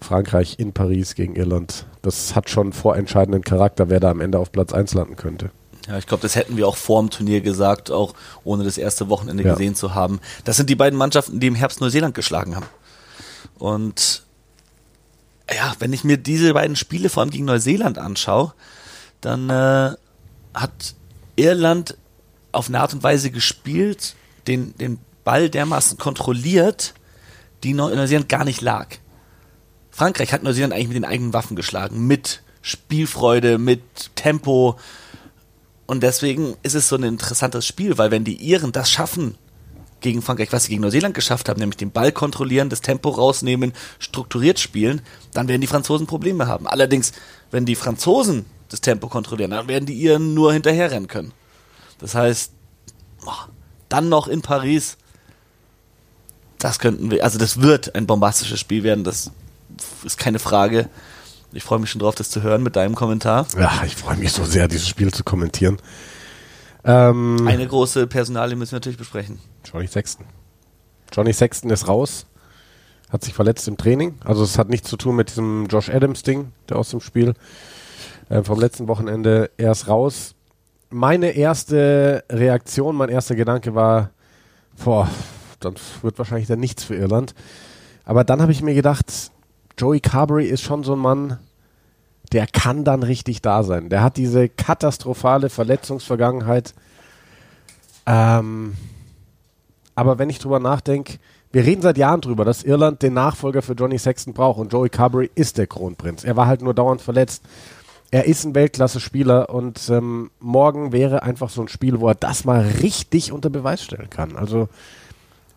[0.00, 4.50] Frankreich in Paris gegen Irland, das hat schon vorentscheidenden Charakter, wer da am Ende auf
[4.50, 5.50] Platz 1 landen könnte.
[5.86, 9.08] Ja, ich glaube, das hätten wir auch vor dem Turnier gesagt, auch ohne das erste
[9.08, 9.52] Wochenende Ja.
[9.52, 10.20] gesehen zu haben.
[10.44, 12.66] Das sind die beiden Mannschaften, die im Herbst Neuseeland geschlagen haben.
[13.58, 14.22] Und
[15.52, 18.52] ja, wenn ich mir diese beiden Spiele vor allem gegen Neuseeland anschaue,
[19.20, 19.90] dann äh,
[20.54, 20.94] hat
[21.36, 21.96] Irland
[22.52, 24.14] auf eine Art und Weise gespielt,
[24.46, 26.94] den, den Ball dermaßen kontrolliert,
[27.62, 28.88] die Neu Neuseeland gar nicht lag.
[29.90, 33.82] Frankreich hat Neuseeland eigentlich mit den eigenen Waffen geschlagen, mit Spielfreude, mit
[34.14, 34.78] Tempo.
[35.86, 39.36] Und deswegen ist es so ein interessantes Spiel, weil wenn die Iren das schaffen,
[40.00, 43.72] gegen Frankreich, was sie gegen Neuseeland geschafft haben, nämlich den Ball kontrollieren, das Tempo rausnehmen,
[43.98, 45.02] strukturiert spielen,
[45.32, 46.66] dann werden die Franzosen Probleme haben.
[46.66, 47.12] Allerdings,
[47.50, 51.32] wenn die Franzosen das Tempo kontrollieren, dann werden die ihren nur hinterherrennen können.
[51.98, 52.52] Das heißt,
[53.88, 54.96] dann noch in Paris,
[56.60, 59.32] das könnten wir, also das wird ein bombastisches Spiel werden, das
[60.04, 60.88] ist keine Frage.
[61.52, 63.46] Ich freue mich schon drauf, das zu hören mit deinem Kommentar.
[63.58, 65.78] Ja, ich freue mich so sehr, dieses Spiel zu kommentieren.
[66.84, 69.40] Ähm, Eine große Personalie müssen wir natürlich besprechen.
[69.64, 70.26] Johnny Sexton.
[71.12, 72.26] Johnny Sexton ist raus,
[73.10, 74.14] hat sich verletzt im Training.
[74.24, 77.34] Also es hat nichts zu tun mit diesem Josh Adams Ding, der aus dem Spiel
[78.28, 79.50] äh, vom letzten Wochenende.
[79.56, 80.34] Er ist raus.
[80.90, 84.10] Meine erste Reaktion, mein erster Gedanke war,
[84.84, 85.08] boah,
[85.60, 87.34] dann wird wahrscheinlich dann nichts für Irland.
[88.04, 89.30] Aber dann habe ich mir gedacht,
[89.78, 91.38] Joey Carberry ist schon so ein Mann,
[92.32, 93.88] der kann dann richtig da sein.
[93.88, 96.74] Der hat diese katastrophale Verletzungsvergangenheit.
[98.06, 98.76] Ähm,
[99.94, 101.18] aber wenn ich drüber nachdenke,
[101.52, 104.88] wir reden seit Jahren drüber, dass Irland den Nachfolger für Johnny Sexton braucht und Joey
[104.88, 106.22] Carberry ist der Kronprinz.
[106.22, 107.42] Er war halt nur dauernd verletzt.
[108.12, 112.44] Er ist ein Weltklasse-Spieler und ähm, morgen wäre einfach so ein Spiel, wo er das
[112.44, 114.36] mal richtig unter Beweis stellen kann.
[114.36, 114.68] Also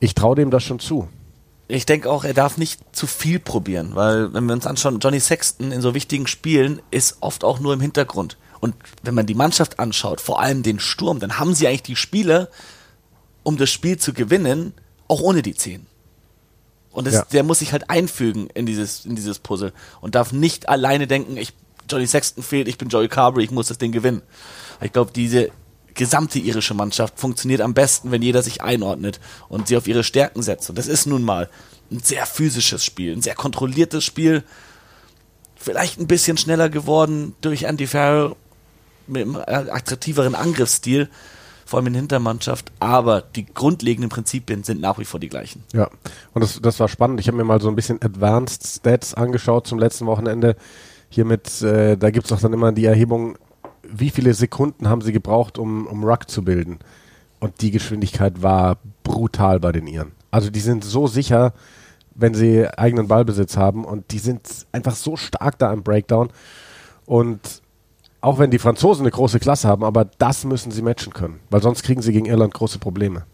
[0.04, 1.08] ich traue dem das schon zu
[1.68, 5.20] ich denke auch, er darf nicht zu viel probieren, weil wenn wir uns anschauen, Johnny
[5.20, 8.38] Sexton in so wichtigen Spielen ist oft auch nur im Hintergrund.
[8.60, 11.96] Und wenn man die Mannschaft anschaut, vor allem den Sturm, dann haben sie eigentlich die
[11.96, 12.50] Spieler,
[13.44, 14.74] um das Spiel zu gewinnen,
[15.08, 15.86] auch ohne die Zehn.
[16.92, 17.26] Und das, ja.
[17.32, 21.38] der muss sich halt einfügen in dieses, in dieses Puzzle und darf nicht alleine denken,
[21.38, 21.54] ich,
[21.90, 24.22] Johnny Sexton fehlt, ich bin Joey Carberry, ich muss das Ding gewinnen.
[24.80, 25.50] Ich glaube, diese
[25.94, 30.42] gesamte irische Mannschaft funktioniert am besten, wenn jeder sich einordnet und sie auf ihre Stärken
[30.42, 30.70] setzt.
[30.70, 31.50] Und das ist nun mal
[31.92, 34.44] ein sehr physisches Spiel, ein sehr kontrolliertes Spiel.
[35.56, 38.36] Vielleicht ein bisschen schneller geworden durch Andy Farrell
[39.08, 41.10] mit einem attraktiveren Angriffsstil,
[41.66, 42.72] vor allem in der Hintermannschaft.
[42.80, 45.64] Aber die grundlegenden Prinzipien sind nach wie vor die gleichen.
[45.74, 45.90] Ja,
[46.34, 47.20] und das, das war spannend.
[47.20, 50.56] Ich habe mir mal so ein bisschen Advanced Stats angeschaut zum letzten Wochenende.
[51.10, 53.38] Hiermit, äh, da gibt es auch dann immer die Erhebung,
[53.94, 56.80] wie viele Sekunden haben sie gebraucht, um, um Ruck zu bilden?
[57.40, 60.14] Und die Geschwindigkeit war brutal bei den Iren.
[60.32, 61.54] Also die sind so sicher,
[62.16, 66.30] wenn sie eigenen Ballbesitz haben und die sind einfach so stark da im Breakdown.
[67.06, 67.62] Und
[68.22, 71.62] auch wenn die Franzosen eine große Klasse haben, aber das müssen sie matchen können, weil
[71.62, 73.26] sonst kriegen sie gegen Irland große Probleme.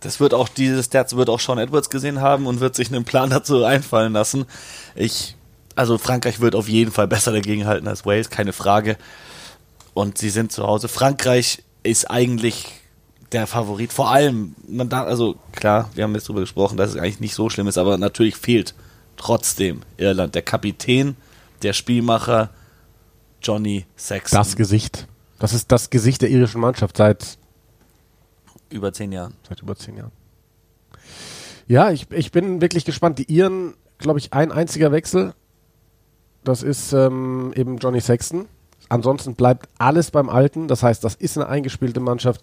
[0.00, 3.04] Das wird auch dieses Stats wird auch Sean Edwards gesehen haben und wird sich einen
[3.04, 4.46] Plan dazu einfallen lassen.
[4.94, 5.36] Ich,
[5.76, 8.96] also Frankreich wird auf jeden Fall besser dagegen halten als Wales, keine Frage
[10.00, 10.88] und sie sind zu Hause.
[10.88, 12.66] Frankreich ist eigentlich
[13.32, 13.92] der Favorit.
[13.92, 17.34] Vor allem, man da, also klar, wir haben jetzt darüber gesprochen, dass es eigentlich nicht
[17.34, 18.74] so schlimm ist, aber natürlich fehlt
[19.16, 21.16] trotzdem Irland der Kapitän,
[21.62, 22.48] der Spielmacher
[23.42, 24.38] Johnny Sexton.
[24.38, 25.06] Das Gesicht.
[25.38, 27.38] Das ist das Gesicht der irischen Mannschaft seit
[28.70, 29.34] über zehn Jahren.
[29.48, 30.12] Seit über zehn Jahren.
[31.66, 33.18] Ja, ich, ich bin wirklich gespannt.
[33.18, 35.34] Die Iren, glaube ich, ein einziger Wechsel.
[36.42, 38.48] Das ist ähm, eben Johnny Sexton.
[38.90, 40.68] Ansonsten bleibt alles beim Alten.
[40.68, 42.42] Das heißt, das ist eine eingespielte Mannschaft,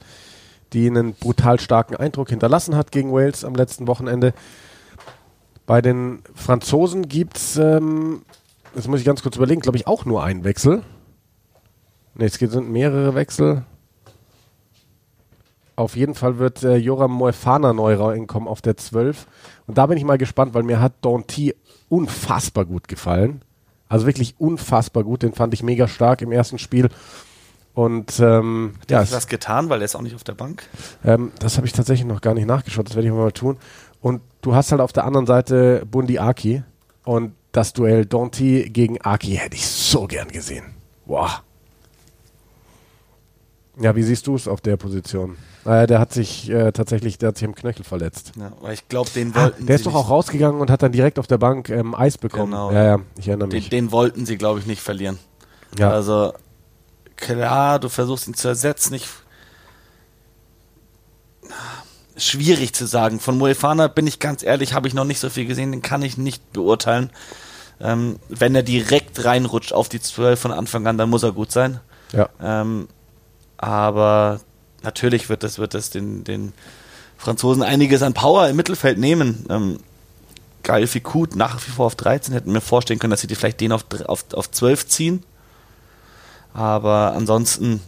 [0.74, 4.34] die einen brutal starken Eindruck hinterlassen hat gegen Wales am letzten Wochenende.
[5.66, 8.22] Bei den Franzosen gibt es, ähm,
[8.74, 10.84] jetzt muss ich ganz kurz überlegen, glaube ich auch nur einen Wechsel.
[12.16, 13.64] Ne, es sind mehrere Wechsel.
[15.76, 19.28] Auf jeden Fall wird äh, Joram Moefana neu reinkommen auf der 12.
[19.68, 21.54] Und da bin ich mal gespannt, weil mir hat Donty
[21.90, 23.42] unfassbar gut gefallen.
[23.90, 25.24] Also wirklich unfassbar gut.
[25.24, 26.90] Den fand ich mega stark im ersten Spiel.
[27.74, 30.64] Und ähm, Hat ja, was getan, weil er ist auch nicht auf der Bank.
[31.06, 32.88] Ähm, das habe ich tatsächlich noch gar nicht nachgeschaut.
[32.90, 33.58] Das werde ich mal tun.
[34.02, 36.64] Und du hast halt auf der anderen Seite Bundi Aki
[37.04, 40.66] und das Duell Donti gegen Aki hätte ich so gern gesehen.
[41.06, 41.42] Wow.
[43.80, 45.38] Ja, wie siehst du es auf der Position?
[45.68, 48.32] Äh, der hat sich äh, tatsächlich, der hat sich im Knöchel verletzt.
[48.40, 50.82] Ja, weil ich glaube, den ah, wollten ah, Der ist doch auch rausgegangen und hat
[50.82, 52.54] dann direkt auf der Bank ähm, Eis bekommen.
[52.54, 52.72] Genau.
[52.72, 53.68] Ja, ja, ich erinnere mich.
[53.68, 55.20] Den, den wollten sie, glaube ich, nicht verlieren.
[55.78, 55.92] Ja.
[55.92, 56.34] Also
[57.18, 58.94] klar, du versuchst ihn zu ersetzen.
[58.94, 59.10] Ich,
[62.16, 63.20] schwierig zu sagen.
[63.20, 66.02] Von Moefana bin ich ganz ehrlich, habe ich noch nicht so viel gesehen, den kann
[66.02, 67.10] ich nicht beurteilen.
[67.82, 71.52] Ähm, wenn er direkt reinrutscht auf die 12 von Anfang an, dann muss er gut
[71.52, 71.82] sein.
[72.14, 72.30] Ja.
[72.42, 72.88] Ähm,
[73.58, 74.40] aber
[74.88, 76.54] natürlich wird das, wird das den, den
[77.18, 79.46] Franzosen einiges an Power im Mittelfeld nehmen.
[79.50, 79.80] Ähm,
[80.64, 83.62] Geil Fikut nach wie vor auf 13, hätten mir vorstellen können, dass sie die vielleicht
[83.62, 85.24] den auf, auf, auf 12 ziehen.
[86.54, 87.80] Aber ansonsten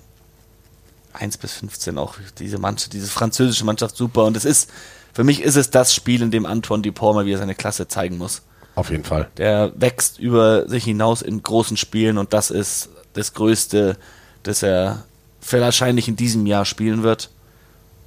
[1.14, 4.24] 1 bis 15 auch diese Mannschaft, diese französische Mannschaft super.
[4.24, 4.70] Und es ist,
[5.14, 8.18] für mich ist es das Spiel, in dem Antoine Dupont mal wieder seine Klasse zeigen
[8.18, 8.44] muss.
[8.76, 9.28] Auf jeden Fall.
[9.38, 13.98] Der wächst über sich hinaus in großen Spielen und das ist das Größte,
[14.44, 15.04] das er
[15.52, 17.30] wahrscheinlich in diesem Jahr spielen wird.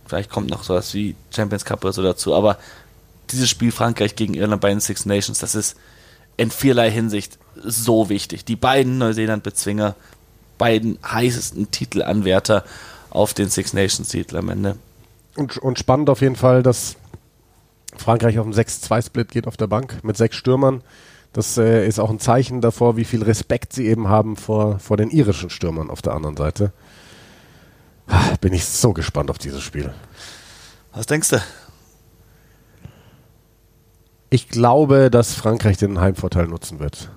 [0.07, 2.35] Vielleicht kommt noch sowas wie Champions Cup oder so dazu.
[2.35, 2.59] Aber
[3.31, 5.76] dieses Spiel Frankreich gegen Irland bei den Six Nations, das ist
[6.37, 8.44] in vielerlei Hinsicht so wichtig.
[8.44, 9.94] Die beiden Neuseeland-Bezwinger,
[10.59, 12.64] beiden heißesten Titelanwärter
[13.11, 14.76] auf den Six Nations-Titel am Ende.
[15.37, 16.96] Und, und spannend auf jeden Fall, dass
[17.96, 20.83] Frankreich auf einen 6-2-Split geht auf der Bank mit sechs Stürmern.
[21.33, 24.96] Das äh, ist auch ein Zeichen davor, wie viel Respekt sie eben haben vor, vor
[24.96, 26.72] den irischen Stürmern auf der anderen Seite.
[28.12, 29.92] Ah, Bin ich so gespannt auf dieses Spiel.
[30.92, 31.38] Was denkst du?
[34.29, 37.11] Ich glaube, dass Frankreich den Heimvorteil nutzen wird.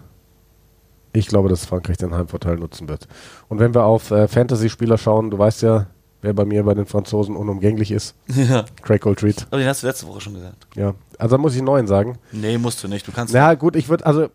[1.12, 3.08] Ich glaube, dass Frankreich den Heimvorteil nutzen wird.
[3.50, 5.88] Und wenn wir auf äh, Fantasy-Spieler schauen, du weißt ja,
[6.22, 8.16] wer bei mir bei den Franzosen unumgänglich ist.
[8.34, 8.64] Ja.
[8.82, 9.48] Craig Oldtreat.
[9.50, 10.66] Aber den hast du letzte Woche schon gesagt.
[10.76, 10.94] Ja.
[11.18, 12.18] Also da muss ich einen neuen sagen.
[12.32, 13.06] Nee, musst du nicht.
[13.06, 13.34] Du kannst.
[13.34, 14.30] Ja, gut, ich würde, also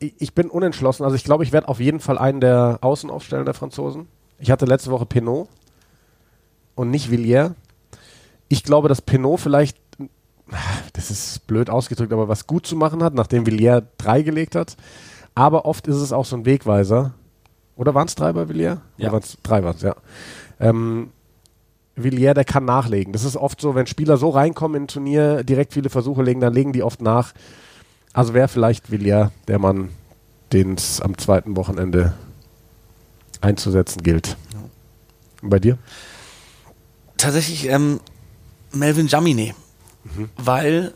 [0.00, 1.04] ich, ich bin unentschlossen.
[1.04, 4.08] Also ich glaube, ich werde auf jeden Fall einen der Außen aufstellen, der Franzosen.
[4.44, 5.48] Ich hatte letzte Woche Pinot
[6.74, 7.52] und nicht Villiers.
[8.48, 9.78] Ich glaube, dass Pinot vielleicht,
[10.92, 14.76] das ist blöd ausgedrückt, aber was gut zu machen hat, nachdem Villiers drei gelegt hat.
[15.34, 17.14] Aber oft ist es auch so ein Wegweiser.
[17.74, 18.80] Oder waren es drei bei Villiers?
[18.98, 19.06] Ja.
[19.06, 19.96] Oder waren's, drei waren es, ja.
[20.60, 21.08] Ähm,
[21.96, 23.14] Villiers, der kann nachlegen.
[23.14, 26.40] Das ist oft so, wenn Spieler so reinkommen in ein Turnier, direkt viele Versuche legen,
[26.40, 27.32] dann legen die oft nach.
[28.12, 29.88] Also wäre vielleicht Villiers der Mann,
[30.52, 32.12] den es am zweiten Wochenende
[33.44, 34.36] einzusetzen gilt.
[35.42, 35.78] Und bei dir?
[37.16, 38.00] tatsächlich ähm,
[38.72, 39.54] Melvin Jaminet,
[40.36, 40.92] weil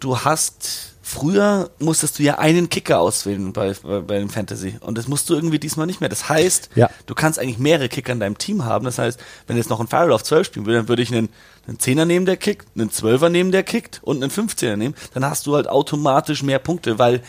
[0.00, 4.96] du hast früher musstest du ja einen Kicker auswählen bei, bei, bei dem Fantasy und
[4.96, 6.08] das musst du irgendwie diesmal nicht mehr.
[6.08, 6.88] Das heißt, Ja.
[7.06, 8.84] du kannst eigentlich mehrere Kicker in deinem Team haben.
[8.86, 11.28] Das heißt, wenn jetzt noch ein Farrell auf 12 spielen würde, dann würde ich einen,
[11.66, 14.94] einen 10er nehmen, der kickt, einen 12er nehmen, der kickt und einen 15er nehmen.
[15.12, 17.20] Dann hast du halt automatisch mehr Punkte, weil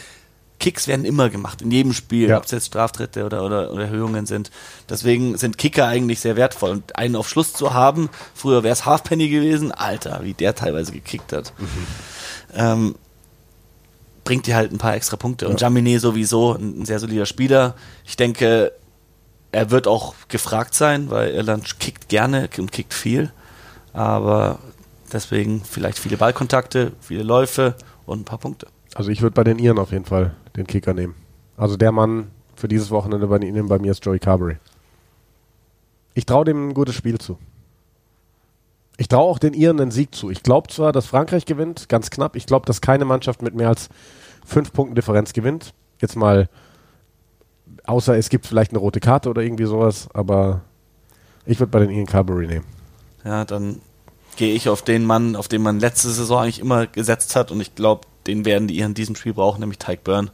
[0.59, 2.37] Kicks werden immer gemacht, in jedem Spiel, Ja.
[2.37, 4.49] ob es jetzt Straftritte oder, oder, oder Erhöhungen sind.
[4.89, 6.71] Deswegen sind Kicker eigentlich sehr wertvoll.
[6.71, 10.91] Und einen auf Schluss zu haben, früher wäre es Halfpenny gewesen, Alter, wie der teilweise
[10.93, 11.51] gekickt hat,
[12.55, 12.95] ähm,
[14.23, 15.49] bringt dir halt ein paar extra Punkte.
[15.49, 17.75] Und Jaminet sowieso ein, ein sehr solider Spieler.
[18.05, 18.71] Ich denke,
[19.51, 23.31] er wird auch gefragt sein, weil Irland kickt gerne und kickt viel.
[23.91, 24.59] Aber
[25.11, 28.67] deswegen vielleicht viele Ballkontakte, viele Läufe und ein paar Punkte.
[28.93, 31.15] Also ich würde bei den Iren auf jeden Fall den Kicker nehmen.
[31.57, 34.57] Also der Mann für dieses Wochenende bei Ihnen bei mir ist Joey Carberry.
[36.13, 37.37] Ich traue dem ein gutes Spiel zu.
[38.97, 40.29] Ich traue auch den Iren einen Sieg zu.
[40.29, 42.35] Ich glaube zwar, dass Frankreich gewinnt, ganz knapp.
[42.35, 43.89] Ich glaube, dass keine Mannschaft mit mehr als
[44.45, 45.73] fünf Punkten Differenz gewinnt.
[45.99, 46.47] Jetzt mal,
[47.85, 50.61] außer es gibt vielleicht eine rote Karte oder irgendwie sowas, aber
[51.45, 52.65] ich würde bei den Ian Carberry nehmen.
[53.25, 53.81] Ja, dann
[54.35, 57.59] gehe ich auf den Mann, auf den man letzte Saison eigentlich immer gesetzt hat und
[57.61, 60.31] ich glaube, den werden die in diesem Spiel brauchen, nämlich Tyke Byrne.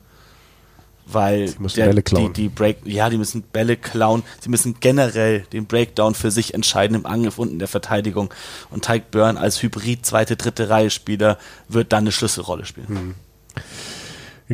[1.12, 2.34] Weil Sie müssen Bälle klauen.
[2.34, 4.22] Die, die Break, ja, die müssen Bälle klauen.
[4.42, 8.32] Sie müssen generell den Breakdown für sich entscheiden im Angriff und in der Verteidigung.
[8.70, 13.16] Und Tyke Byrne als Hybrid zweite, dritte Reihe Spieler wird dann eine Schlüsselrolle spielen.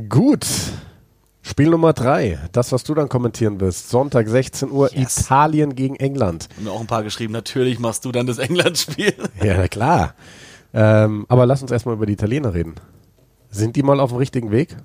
[0.08, 0.46] Gut.
[1.42, 2.40] Spiel Nummer drei.
[2.54, 3.90] Das, was du dann kommentieren wirst.
[3.90, 5.20] Sonntag 16 Uhr, Yes.
[5.22, 6.48] Italien gegen England.
[6.58, 9.14] Und mir auch ein paar geschrieben, natürlich machst du dann das England-Spiel.
[9.44, 10.16] Ja, na klar.
[10.74, 12.76] Ähm, aber lass uns erstmal über die Italiener reden.
[13.56, 14.76] Sind die mal auf dem richtigen Weg?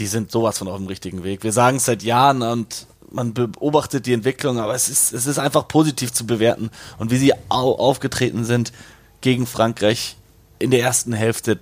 [0.00, 1.44] die sind sowas von auf dem richtigen Weg.
[1.44, 5.38] Wir sagen es seit Jahren und man beobachtet die Entwicklung, aber es ist, es ist
[5.38, 6.70] einfach positiv zu bewerten.
[6.98, 8.72] Und wie sie au aufgetreten sind
[9.20, 10.16] gegen Frankreich
[10.58, 11.58] in der ersten Hälfte,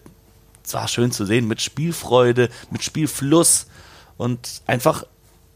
[0.65, 3.67] es war schön zu sehen, mit Spielfreude, mit Spielfluss
[4.17, 5.05] und einfach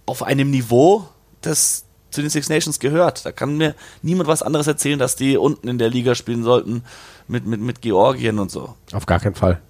[0.07, 1.07] auf einem Niveau,
[1.43, 3.25] das zu den Six Nations gehört.
[3.25, 6.83] Da kann mir niemand was anderes erzählen, dass die unten in der Liga spielen sollten
[7.29, 8.75] mit, mit, mit Georgien und so.
[8.93, 9.61] Auf gar keinen Fall.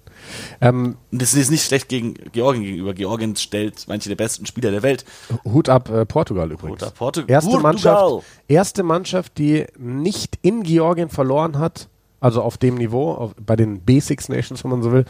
[0.61, 2.93] Ähm, das ist nicht schlecht gegen Georgien gegenüber.
[2.93, 5.05] Georgien stellt manche der besten Spieler der Welt.
[5.45, 6.81] Hut ab äh, Portugal übrigens.
[6.81, 7.61] Hut ab Portu- erste, Portugal.
[7.61, 13.55] Mannschaft, erste Mannschaft, die nicht in Georgien verloren hat, also auf dem Niveau, auf, bei
[13.55, 15.05] den B6 Nations, wenn man so will,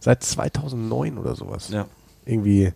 [0.00, 1.68] seit 2009 oder sowas.
[1.70, 1.86] Ja.
[2.24, 2.72] Irgendwie,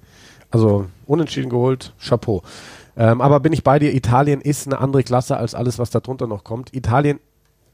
[0.51, 2.43] also unentschieden geholt, Chapeau.
[2.97, 6.01] Ähm, aber bin ich bei dir, Italien ist eine andere Klasse als alles, was da
[6.01, 6.75] drunter noch kommt.
[6.75, 7.19] Italien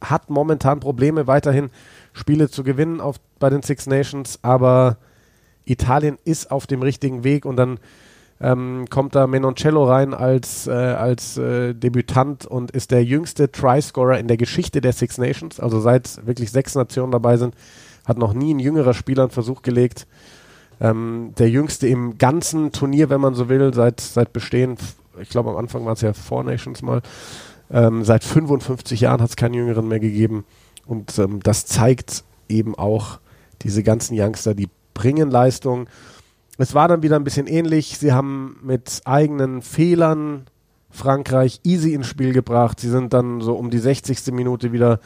[0.01, 1.71] hat momentan Probleme, weiterhin
[2.17, 4.97] Spiele zu gewinnen auf, bei den Six Nations, aber
[5.67, 7.79] Italien ist auf dem richtigen Weg und dann
[8.41, 14.19] ähm, kommt da Menoncello rein als, äh, als äh, Debütant und ist der jüngste Try-Scorer
[14.19, 15.61] in der Geschichte der Six Nations.
[15.61, 17.55] Also seit wirklich sechs Nationen dabei sind,
[18.07, 20.07] hat noch nie ein jüngerer Spieler einen Versuch gelegt.
[20.81, 24.77] Ähm, der jüngste im ganzen Turnier, wenn man so will, seit, seit Bestehen,
[25.21, 27.03] ich glaube am Anfang waren es ja Four Nations mal,
[27.71, 30.45] ähm, seit 55 Jahren hat es keinen Jüngeren mehr gegeben.
[30.87, 33.19] Und ähm, das zeigt eben auch
[33.63, 35.89] diese ganzen Youngster, die bringen Leistung.
[36.59, 37.99] Es war dann wieder ein bisschen ähnlich.
[37.99, 40.47] Sie haben mit eigenen Fehlern
[40.91, 42.81] Frankreich easy ins Spiel gebracht.
[42.81, 44.33] Sie sind dann so um die 60.
[44.33, 45.01] Minute wieder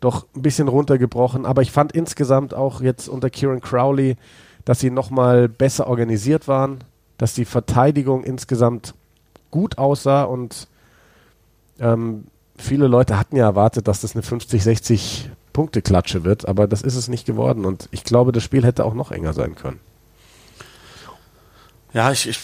[0.00, 1.46] doch ein bisschen runtergebrochen.
[1.46, 4.16] Aber ich fand insgesamt auch jetzt unter Kieran Crowley,
[4.64, 6.78] dass sie nochmal besser organisiert waren,
[7.18, 8.94] dass die Verteidigung insgesamt
[9.50, 10.68] gut aussah und
[11.78, 12.24] ähm,
[12.62, 16.82] viele Leute hatten ja erwartet, dass das eine 50, 60 Punkte Klatsche wird, aber das
[16.82, 19.80] ist es nicht geworden und ich glaube, das Spiel hätte auch noch enger sein können.
[21.92, 22.38] Ja, ich, ich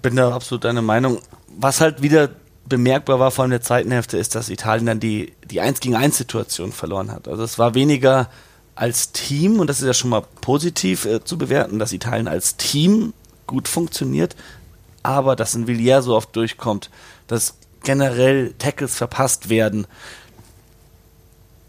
[0.00, 1.18] bin da absolut deiner Meinung.
[1.48, 2.30] Was halt wieder
[2.66, 5.96] bemerkbar war, vor allem der zweiten Hälfte, ist, dass Italien dann die, die 1 gegen
[5.96, 7.28] 1 Situation verloren hat.
[7.28, 8.30] Also es war weniger
[8.74, 12.56] als Team, und das ist ja schon mal positiv äh, zu bewerten, dass Italien als
[12.56, 13.12] Team
[13.46, 14.34] gut funktioniert,
[15.02, 16.90] aber dass ein Villiers so oft durchkommt,
[17.26, 17.54] dass
[17.84, 19.86] generell Tackles verpasst werden.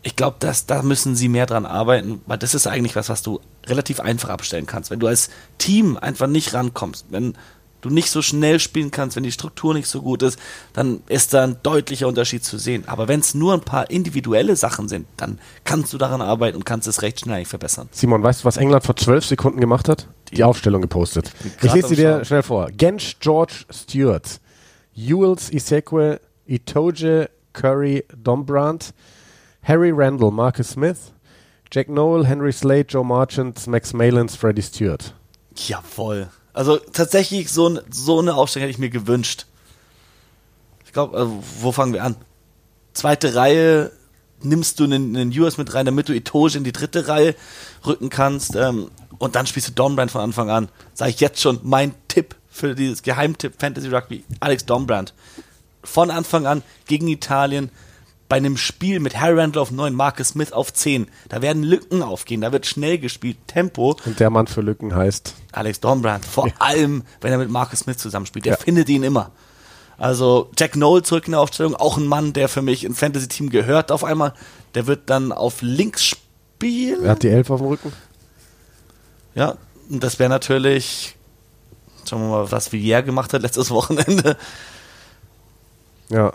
[0.01, 3.41] Ich glaube, da müssen sie mehr dran arbeiten, weil das ist eigentlich was, was du
[3.65, 4.91] relativ einfach abstellen kannst.
[4.91, 7.35] Wenn du als Team einfach nicht rankommst, wenn
[7.85, 10.39] du nicht so schnell spielen kannst, wenn die Struktur nicht so gut ist,
[10.73, 12.83] dann ist da ein deutlicher Unterschied zu sehen.
[12.87, 16.65] Aber wenn es nur ein paar individuelle Sachen sind, dann kannst du daran arbeiten und
[16.65, 17.87] kannst es recht schnell verbessern.
[17.91, 20.07] Simon, weißt du, was England vor zwölf Sekunden gemacht hat?
[20.29, 21.31] Die, die Aufstellung gepostet.
[21.61, 22.69] Ich lese sie dir schnell vor.
[22.71, 24.39] Gensch George Stewart,
[24.95, 28.93] Ewells Isekwe, Itoje Curry Dombrand,
[29.63, 31.11] Harry Randall, Marcus Smith,
[31.71, 35.13] Jack Noel, Henry Slade, Joe Marchant, Max Malins, Freddie Stewart.
[35.55, 36.29] Jawohl.
[36.53, 39.45] Also tatsächlich so, so eine Aufstellung hätte ich mir gewünscht.
[40.85, 42.15] Ich glaube, also, wo fangen wir an?
[42.93, 43.91] Zweite Reihe
[44.41, 47.35] nimmst du einen, US mit rein, damit du Itoge in die dritte Reihe
[47.85, 48.55] rücken kannst.
[48.55, 50.69] Ähm, und dann spielst du Dombrand von Anfang an.
[50.93, 55.13] Sage ich jetzt schon, mein Tipp für dieses Geheimtipp Fantasy Rugby, Alex Dombrand.
[55.83, 57.69] Von Anfang an gegen Italien
[58.27, 61.07] bei einem Spiel mit Harry Randall auf 9, Marcus Smith auf 10.
[61.29, 63.97] Da werden Lücken aufgehen, da wird schnell gespielt, Tempo.
[64.05, 65.35] Und der Mann für Lücken heißt?
[65.51, 66.25] Alex Dornbrand.
[66.25, 66.53] Vor ja.
[66.59, 68.45] allem, wenn er mit Marcus Smith zusammenspielt.
[68.45, 68.57] Der ja.
[68.57, 69.31] findet ihn immer.
[69.97, 73.49] Also Jack Noel zurück in der Aufstellung, auch ein Mann, der für mich im Fantasy-Team
[73.49, 74.33] gehört auf einmal.
[74.73, 77.03] Der wird dann auf links spielen.
[77.03, 77.93] Er hat die Elf auf dem Rücken.
[79.35, 79.57] Ja,
[79.89, 81.15] und das wäre natürlich,
[82.09, 84.37] schauen wir mal, was Villiers gemacht hat letztes Wochenende.
[86.09, 86.33] Ja.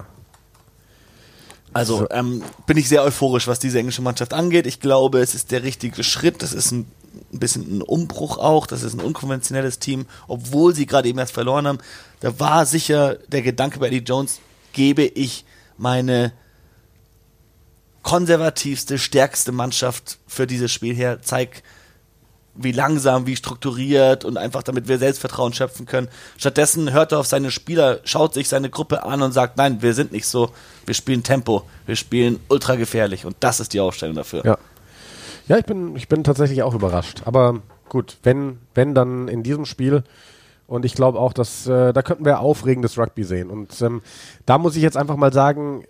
[1.73, 4.67] Also ähm, bin ich sehr euphorisch, was diese englische Mannschaft angeht.
[4.67, 6.43] Ich glaube, es ist der richtige Schritt.
[6.43, 6.91] Das ist ein,
[7.33, 8.67] ein bisschen ein Umbruch auch.
[8.67, 11.79] Das ist ein unkonventionelles Team, obwohl sie gerade eben erst verloren haben.
[12.21, 14.41] Da war sicher der Gedanke bei Eddie Jones,
[14.73, 15.45] gebe ich
[15.79, 16.33] meine
[18.03, 21.63] konservativste, stärkste Mannschaft für dieses Spiel her, zeig
[22.55, 26.09] wie langsam, wie strukturiert und einfach damit wir Selbstvertrauen schöpfen können.
[26.37, 29.95] Stattdessen hört er auf seine Spieler, schaut sich seine Gruppe an und sagt, nein, wir
[29.95, 30.51] sind nicht so,
[30.87, 34.45] wir spielen Tempo, wir spielen ultra gefährlich und das ist die Aufstellung dafür.
[34.45, 34.59] Ja,
[35.49, 37.23] ja ich, bin, ich bin tatsächlich auch überrascht.
[37.25, 40.03] Aber gut, wenn, wenn dann in diesem Spiel
[40.67, 43.51] und ich glaube auch, dass äh, da könnten wir aufregendes Rugby sehen.
[43.51, 44.03] Und ähm,
[44.47, 45.85] da muss ich jetzt einfach mal sagen,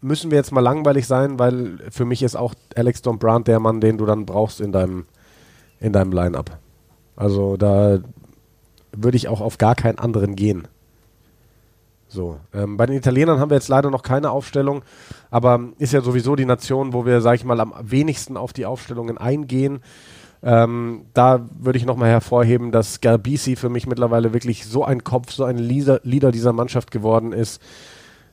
[0.00, 3.60] müssen wir jetzt mal langweilig sein, weil für mich ist auch Alex Don Brandt der
[3.60, 5.04] Mann, den du dann brauchst in deinem
[5.80, 6.58] in deinem Line-up.
[7.16, 7.98] Also da
[8.92, 10.68] würde ich auch auf gar keinen anderen gehen.
[12.08, 14.82] So, ähm, bei den Italienern haben wir jetzt leider noch keine Aufstellung,
[15.30, 18.64] aber ist ja sowieso die Nation, wo wir, sag ich mal, am wenigsten auf die
[18.64, 19.80] Aufstellungen eingehen.
[20.42, 25.32] Ähm, da würde ich nochmal hervorheben, dass Garbisi für mich mittlerweile wirklich so ein Kopf,
[25.32, 27.60] so ein Leader, Leader dieser Mannschaft geworden ist.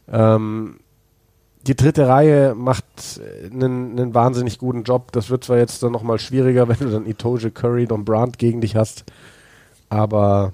[0.07, 0.79] Ähm,
[1.67, 2.85] die dritte Reihe macht
[3.51, 5.11] einen, einen wahnsinnig guten Job.
[5.11, 8.61] Das wird zwar jetzt dann nochmal schwieriger, wenn du dann Itoje, Curry und Brandt gegen
[8.61, 9.05] dich hast.
[9.89, 10.53] Aber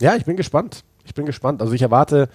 [0.00, 0.84] ja, ich bin gespannt.
[1.04, 1.60] Ich bin gespannt.
[1.60, 2.28] Also ich erwarte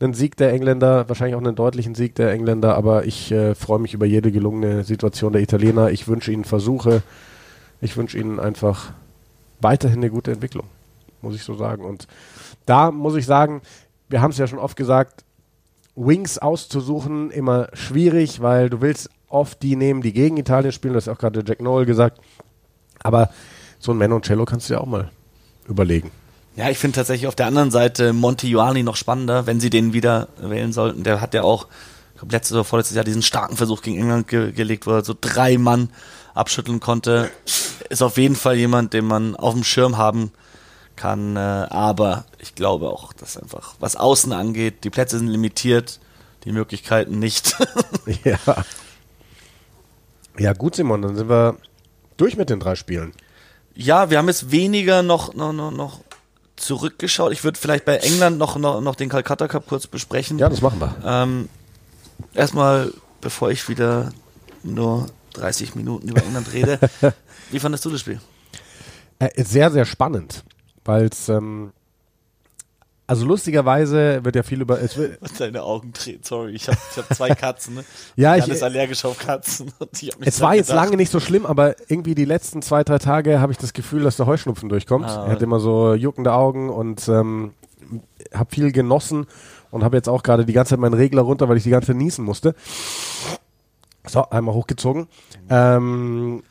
[0.00, 3.78] einen Sieg der Engländer, wahrscheinlich auch einen deutlichen Sieg der Engländer, aber ich äh, freue
[3.78, 5.90] mich über jede gelungene Situation der Italiener.
[5.90, 7.02] Ich wünsche ihnen Versuche.
[7.82, 8.92] Ich wünsche ihnen einfach
[9.60, 10.66] weiterhin eine gute Entwicklung,
[11.20, 11.84] muss ich so sagen.
[11.84, 12.06] Und
[12.64, 13.60] da muss ich sagen,
[14.08, 15.24] wir haben es ja schon oft gesagt,
[16.00, 20.94] Wings auszusuchen immer schwierig, weil du willst oft die nehmen, die gegen Italien spielen.
[20.94, 22.20] Das hat auch gerade Jack Noel gesagt.
[23.02, 23.30] Aber
[23.78, 25.10] so ein Menoncello kannst du ja auch mal
[25.68, 26.10] überlegen.
[26.56, 29.92] Ja, ich finde tatsächlich auf der anderen Seite Monte Ioani noch spannender, wenn sie den
[29.92, 31.04] wieder wählen sollten.
[31.04, 31.68] Der hat ja auch
[32.28, 35.58] letztes oder vorletztes Jahr diesen starken Versuch gegen England ge gelegt, wo er so drei
[35.58, 35.90] Mann
[36.34, 37.30] abschütteln konnte.
[37.88, 40.40] Ist auf jeden Fall jemand, den man auf dem Schirm haben kann.
[41.02, 46.00] Äh, aber ich glaube auch, dass einfach, was außen angeht, die Plätze sind limitiert,
[46.44, 47.56] die Möglichkeiten nicht.
[48.24, 48.38] ja.
[50.38, 51.56] Ja, gut, Simon, dann sind wir
[52.16, 53.12] durch mit den drei Spielen.
[53.74, 56.00] Ja, wir haben jetzt weniger noch, noch, noch, noch
[56.56, 57.32] zurückgeschaut.
[57.32, 60.38] Ich würde vielleicht bei England noch, noch, noch den Calcutta Cup kurz besprechen.
[60.38, 60.94] Ja, das machen wir.
[61.04, 61.48] Ähm,
[62.34, 64.12] erstmal, bevor ich wieder
[64.62, 66.78] nur 30 Minuten über England rede,
[67.50, 68.20] wie fandest du das Spiel?
[69.18, 70.44] Äh, sehr, sehr spannend
[70.84, 71.72] weil es ähm,
[73.06, 74.80] Also lustigerweise wird ja viel über.
[74.80, 76.52] Wird, Deine Augen drehen, sorry.
[76.52, 77.84] Ich habe ich hab zwei Katzen, ne?
[78.16, 79.72] Ja, ich ich- ist allergisch auf Katzen.
[79.78, 80.84] Und es war jetzt gedacht.
[80.84, 84.02] lange nicht so schlimm, aber irgendwie die letzten zwei, drei Tage habe ich das Gefühl,
[84.02, 85.06] dass der Heuschnupfen durchkommt.
[85.06, 85.26] Ah.
[85.26, 87.52] er hat immer so juckende Augen und ähm,
[88.32, 89.26] habe viel genossen
[89.72, 91.88] und habe jetzt auch gerade die ganze Zeit meinen Regler runter, weil ich die ganze
[91.88, 92.54] Zeit niesen musste.
[94.06, 95.08] So, einmal hochgezogen.
[95.48, 96.42] Ähm,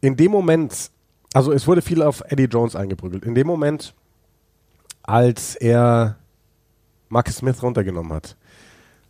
[0.00, 0.90] in dem Moment,
[1.32, 3.24] also es wurde viel auf Eddie Jones eingeprügelt.
[3.24, 3.94] In dem Moment,
[5.02, 6.16] als er
[7.08, 8.36] Marcus Smith runtergenommen hat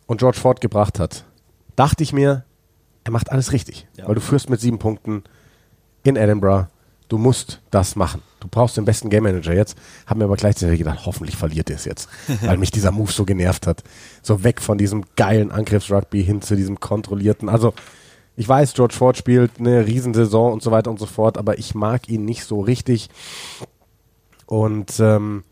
[0.07, 1.25] und George Ford gebracht hat,
[1.75, 2.45] dachte ich mir,
[3.03, 3.87] er macht alles richtig.
[3.97, 4.07] Ja.
[4.07, 5.23] Weil du führst mit sieben Punkten
[6.03, 6.67] in Edinburgh.
[7.07, 8.21] Du musst das machen.
[8.39, 9.77] Du brauchst den besten Game Manager jetzt.
[10.05, 12.07] Hab mir aber gleichzeitig gedacht, hoffentlich verliert er es jetzt.
[12.41, 13.83] weil mich dieser Move so genervt hat.
[14.21, 17.49] So weg von diesem geilen Angriffsrugby hin zu diesem kontrollierten.
[17.49, 17.73] Also,
[18.39, 21.75] ich weiß, George Ford spielt eine Riesensaison und so weiter und so fort, aber ich
[21.75, 23.09] mag ihn nicht so richtig.
[24.45, 25.43] Und ähm,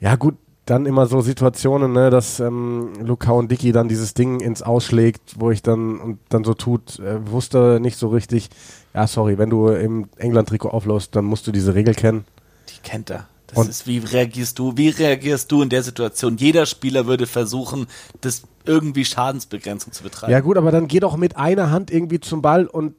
[0.00, 4.40] ja, gut, dann immer so Situationen, ne, dass ähm, Luca und Dicky dann dieses Ding
[4.40, 8.48] ins Ausschlägt, wo ich dann und dann so tut, äh, wusste nicht so richtig.
[8.94, 12.24] Ja, sorry, wenn du im England-Trikot aufläufst, dann musst du diese Regel kennen.
[12.70, 13.28] Die kennt er.
[13.54, 14.76] Das Und- ist, wie reagierst du?
[14.76, 16.36] Wie reagierst du in der Situation?
[16.38, 17.86] Jeder Spieler würde versuchen,
[18.22, 20.32] das irgendwie Schadensbegrenzung zu betreiben.
[20.32, 22.94] Ja gut, aber dann geh doch mit einer Hand irgendwie zum Ball und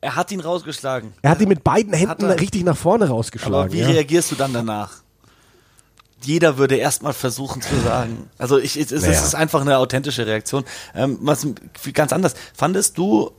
[0.00, 1.12] Er hat ihn rausgeschlagen.
[1.22, 3.72] er hat ihn mit beiden Händen richtig nach vorne Aber rausgeschlagen.
[3.72, 3.86] wie ja.
[3.88, 5.02] reagierst du dann danach?
[6.24, 8.28] Jeder würde erstmal versuchen zu sagen.
[8.38, 9.12] Also ich, es, es Naja.
[9.22, 10.64] ist einfach eine authentische Reaktion.
[10.94, 11.46] Ähm, was
[11.92, 12.34] ganz anders.
[12.54, 13.30] Fandest du,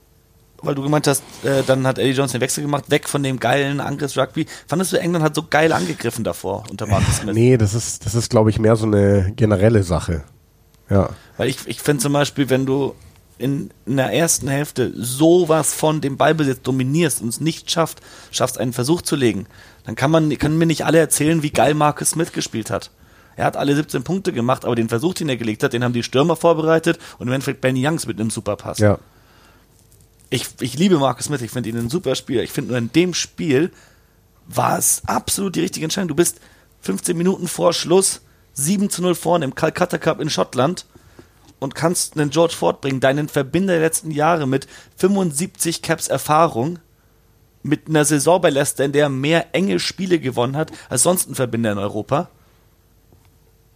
[0.61, 3.39] weil du gemeint hast, äh, dann hat Eddie Jones den Wechsel gemacht, weg von dem
[3.39, 4.45] geilen Angriffsrugby.
[4.67, 7.35] Fandest du, England hat so geil angegriffen davor unter Marcus Smith?
[7.35, 10.23] Nee, das ist, das ist, glaube ich, mehr so eine generelle Sache.
[10.89, 11.09] Ja.
[11.37, 12.95] Weil ich, ich finde zum Beispiel, wenn du
[13.37, 18.01] in, in der ersten Hälfte sowas von dem Ballbesitz dominierst und es nicht schafft,
[18.31, 19.47] schaffst einen Versuch zu legen,
[19.85, 22.91] dann kann man, können mir nicht alle erzählen, wie geil Marcus Smith gespielt hat.
[23.37, 25.93] Er hat alle 17 Punkte gemacht, aber den Versuch, den er gelegt hat, den haben
[25.93, 28.79] die Stürmer vorbereitet und im Endeffekt Benny Youngs mit einem Superpass.
[28.79, 28.99] Ja.
[30.29, 32.43] Ich, ich liebe Marcus Smith, ich finde ihn ein super Spieler.
[32.43, 33.71] Ich finde nur in dem Spiel
[34.45, 36.09] war es absolut die richtige Entscheidung.
[36.09, 36.39] Du bist
[36.81, 38.21] 15 Minuten vor Schluss
[38.53, 40.85] 7 zu 0 vorne im Calcutta Cup in Schottland
[41.59, 44.67] und kannst einen George Ford bringen, deinen Verbinder der letzten Jahre mit
[44.97, 46.79] 75 Caps Erfahrung,
[47.63, 51.29] mit einer Saison bei Leicester, in der er mehr enge Spiele gewonnen hat als sonst
[51.29, 52.29] ein Verbinder in Europa.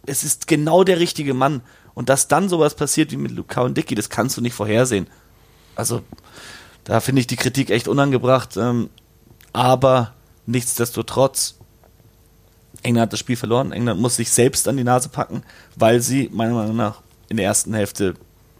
[0.06, 1.62] Es ist genau der richtige Mann.
[1.94, 5.06] Und dass dann sowas passiert wie mit Luca und Dicky, das kannst du nicht vorhersehen.
[5.76, 6.02] Also,
[6.84, 8.56] da finde ich die Kritik echt unangebracht.
[8.56, 8.90] Ähm,
[9.52, 10.12] aber
[10.46, 11.56] nichtsdestotrotz,
[12.82, 13.72] England hat das Spiel verloren.
[13.72, 15.42] England muss sich selbst an die Nase packen,
[15.76, 18.14] weil sie meiner Meinung nach in der ersten Hälfte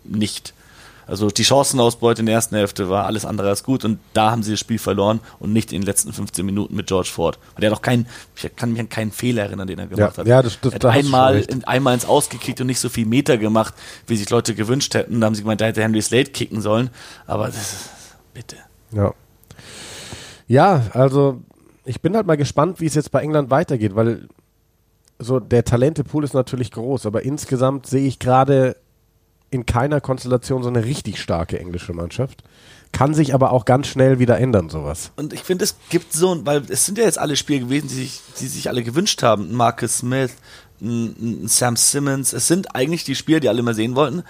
[0.04, 0.53] nicht.
[1.06, 4.42] Also die Chancenausbeute in der ersten Hälfte war alles andere als gut und da haben
[4.42, 7.38] sie das Spiel verloren und nicht in den letzten 15 Minuten mit George Ford.
[7.54, 10.18] Und der hat auch keinen, ich kann mich an keinen Fehler erinnern, den er gemacht
[10.18, 10.26] hat.
[10.26, 13.36] ja, das- das- er hat einmal, in, einmal ins Ausgekickt und nicht so viel Meter
[13.38, 13.74] gemacht,
[14.06, 15.20] wie sich Leute gewünscht hätten.
[15.20, 16.90] Da haben sie gemeint, da hätte Henry Slade kicken sollen.
[17.26, 17.90] Aber das ist,
[18.32, 18.56] bitte.
[18.92, 19.12] Ja.
[20.46, 21.42] Ja, also
[21.84, 24.28] ich bin halt mal gespannt, wie es jetzt bei England weitergeht, weil
[25.18, 28.76] so der Talentepool ist natürlich groß, aber insgesamt sehe ich gerade
[29.54, 32.42] in keiner Konstellation so eine richtig starke englische Mannschaft.
[32.92, 35.10] Kann sich aber auch ganz schnell wieder ändern, sowas.
[35.16, 37.88] Und ich finde, es gibt so, ein- weil es sind ja jetzt alle Spiele gewesen,
[37.88, 39.52] die sich, die sich alle gewünscht haben.
[39.54, 40.32] Marcus Smith,
[41.46, 42.32] Sam Simmons.
[42.32, 44.22] Es sind eigentlich die Spieler, die alle mal sehen wollten.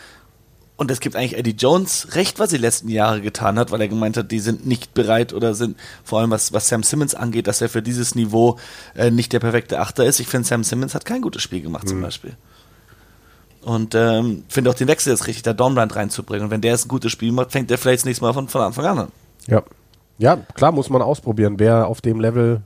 [0.76, 3.80] Und es gibt eigentlich Eddie Jones recht, was er die letzten Jahre getan hat, weil
[3.80, 7.14] er gemeint hat, die sind nicht bereit oder sind, vor allem was, was Sam Simmons
[7.14, 8.58] angeht, dass er für dieses Niveau
[8.96, 10.18] äh, nicht der perfekte Achter ist.
[10.18, 12.32] Ich finde, Sam Simmons hat kein gutes Spiel gemacht zum Beispiel.
[13.64, 16.44] Und ähm, finde auch den Wechsel jetzt richtig, da Dornbrand reinzubringen.
[16.46, 18.48] Und wenn der jetzt ein gutes Spiel macht, fängt der vielleicht das nächste Mal von,
[18.48, 19.08] von Anfang an an.
[19.46, 19.62] Ja.
[20.18, 22.60] Ja, klar muss man ausprobieren, wer auf dem Level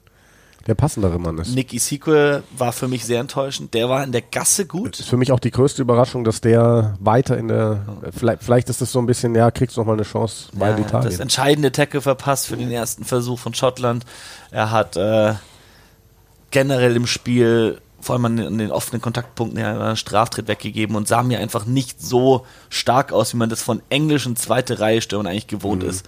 [0.66, 1.54] der passendere Mann ist.
[1.54, 3.72] Nicky Sequel war für mich sehr enttäuschend.
[3.72, 5.00] Der war in der Gasse gut.
[5.00, 8.82] Ist für mich auch die größte Überraschung, dass der weiter in der, vielleicht, vielleicht ist
[8.82, 11.20] es so ein bisschen, ja, kriegst du noch mal eine Chance bei Ja, das Italien.
[11.20, 14.04] entscheidende Tackle verpasst für den ersten Versuch von Schottland.
[14.50, 15.32] Er hat äh,
[16.50, 21.22] generell im Spiel, vor allem an den, offenen Kontaktpunkten, ja, einen Straftritt weggegeben und sah
[21.22, 25.46] mir einfach nicht so stark aus, wie man das von englischen zweite Reihe Stürmern eigentlich
[25.48, 26.06] gewohnt ist.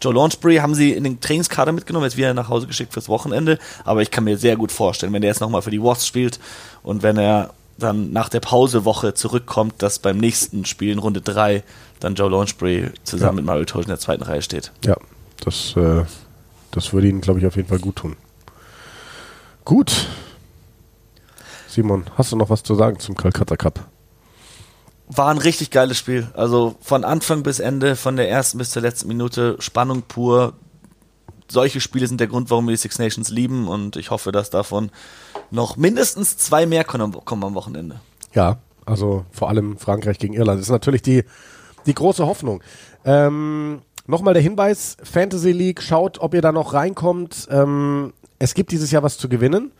[0.00, 3.58] Joe Launchbury haben sie in den Trainingskader mitgenommen, jetzt wieder nach Hause geschickt fürs Wochenende,
[3.84, 6.40] aber ich kann mir sehr gut vorstellen, wenn der jetzt nochmal für die Wasps spielt
[6.82, 11.62] und wenn er dann nach der Pausewoche zurückkommt, dass beim nächsten Spiel in Runde 3
[12.00, 13.32] dann Joe Launchbury zusammen Ja.
[13.36, 14.72] mit Mario Tosh in der zweiten Reihe steht.
[14.84, 14.96] Ja,
[15.44, 16.04] das, äh,
[16.72, 18.16] das würde ihnen, glaube ich, auf jeden Fall gut tun.
[19.64, 20.06] Gut.
[21.72, 23.80] Simon, hast du noch was zu sagen zum Calcutta Cup?
[25.08, 26.30] War ein richtig geiles Spiel.
[26.34, 30.52] Also von Anfang bis Ende, von der ersten bis zur letzten Minute, Spannung pur.
[31.48, 34.50] solche Spiele sind der Grund, warum wir die Six Nations lieben und ich hoffe, dass
[34.50, 34.90] davon
[35.50, 38.00] noch mindestens zwei mehr kommen, am Wochenende.
[38.34, 40.60] Ja, also vor allem Frankreich gegen Irland.
[40.60, 41.24] Das ist natürlich die,
[41.86, 42.62] die große Hoffnung.
[43.04, 47.46] Ähm, Nochmal der Hinweis, Fantasy League, schaut, ob ihr da noch reinkommt.
[47.50, 49.70] Ähm, es gibt dieses Jahr was zu gewinnen.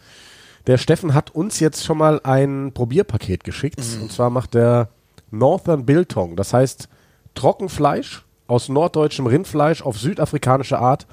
[0.67, 3.81] Der Steffen hat uns jetzt schon mal ein Probierpaket geschickt.
[3.81, 4.03] Mhm.
[4.03, 4.89] Und zwar macht der
[5.31, 6.37] Northern Biltong.
[6.37, 6.89] Das heißt
[7.35, 11.07] Trockenfleisch aus norddeutschem Rindfleisch auf südafrikanische Art.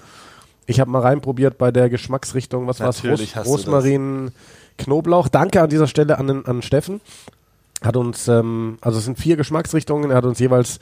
[0.66, 2.68] Ich habe mal reinprobiert bei der Geschmacksrichtung.
[2.68, 3.04] Was war es?
[3.04, 4.32] Ros Rosmarin,
[4.78, 5.28] Knoblauch.
[5.28, 7.02] Danke an dieser Stelle an, an Steffen.
[7.82, 10.12] Hat uns, ähm, also es sind vier Geschmacksrichtungen.
[10.12, 10.80] Er hat uns jeweils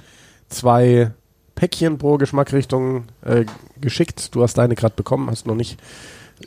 [0.49, 1.11] zwei
[1.55, 3.45] Päckchen pro Geschmacksrichtung äh,
[3.79, 4.35] geschickt.
[4.35, 5.79] Du hast deine gerade bekommen, hast noch nicht.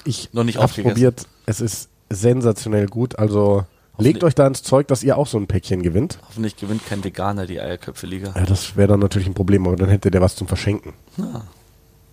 [0.05, 1.27] Ich noch nicht probiert.
[1.47, 3.19] Es ist sensationell gut.
[3.19, 3.65] Also
[3.99, 6.19] legt euch da ins Zeug, dass ihr auch so ein Päckchen gewinnt.
[6.29, 8.35] Hoffentlich gewinnt kein Veganer die Eierköpfe-Liga.
[8.37, 10.95] Ja, das wäre dann natürlich ein Problem, aber dann hätte der was zum Verschenken.
[11.17, 11.43] Ja.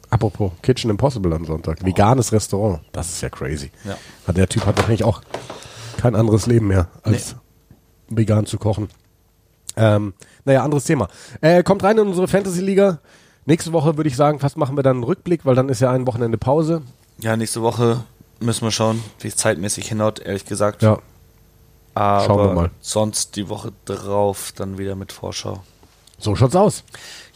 [0.10, 1.80] Apropos Kitchen Impossible am Sonntag.
[1.82, 1.86] Oh.
[1.86, 2.80] Veganes Restaurant.
[2.93, 3.72] Das ist ja crazy.
[3.84, 3.98] Ja.
[4.32, 5.22] Der Typ hat wahrscheinlich auch
[5.98, 7.36] kein anderes Leben mehr, als
[8.10, 8.22] nee.
[8.22, 8.89] vegan zu kochen.
[9.76, 10.14] Ähm,
[10.45, 11.08] naja, anderes Thema.
[11.41, 13.00] Äh, kommt rein in unsere Fantasy-Liga.
[13.45, 15.91] Nächste Woche würde ich sagen, fast machen wir dann einen Rückblick, weil dann ist ja
[15.91, 16.82] ein Wochenende Pause.
[17.20, 18.04] Ja, nächste Woche
[18.40, 20.82] müssen wir schauen, wie es zeitmäßig hinhaut, ehrlich gesagt.
[20.82, 21.00] Ja.
[21.94, 22.72] Aber Schauen wir mal.
[22.80, 25.64] sonst die Woche drauf dann wieder mit Vorschau.
[26.20, 26.84] So schaut's aus.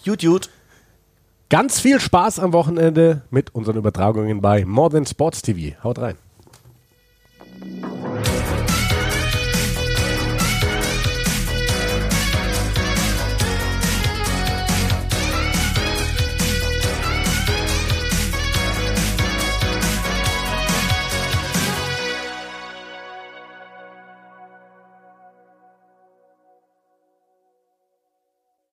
[0.04, 0.48] YouTube.
[1.50, 5.76] Ganz viel Spaß am Wochenende mit unseren Übertragungen bei More Than Sports TV.
[5.84, 6.16] Haut rein.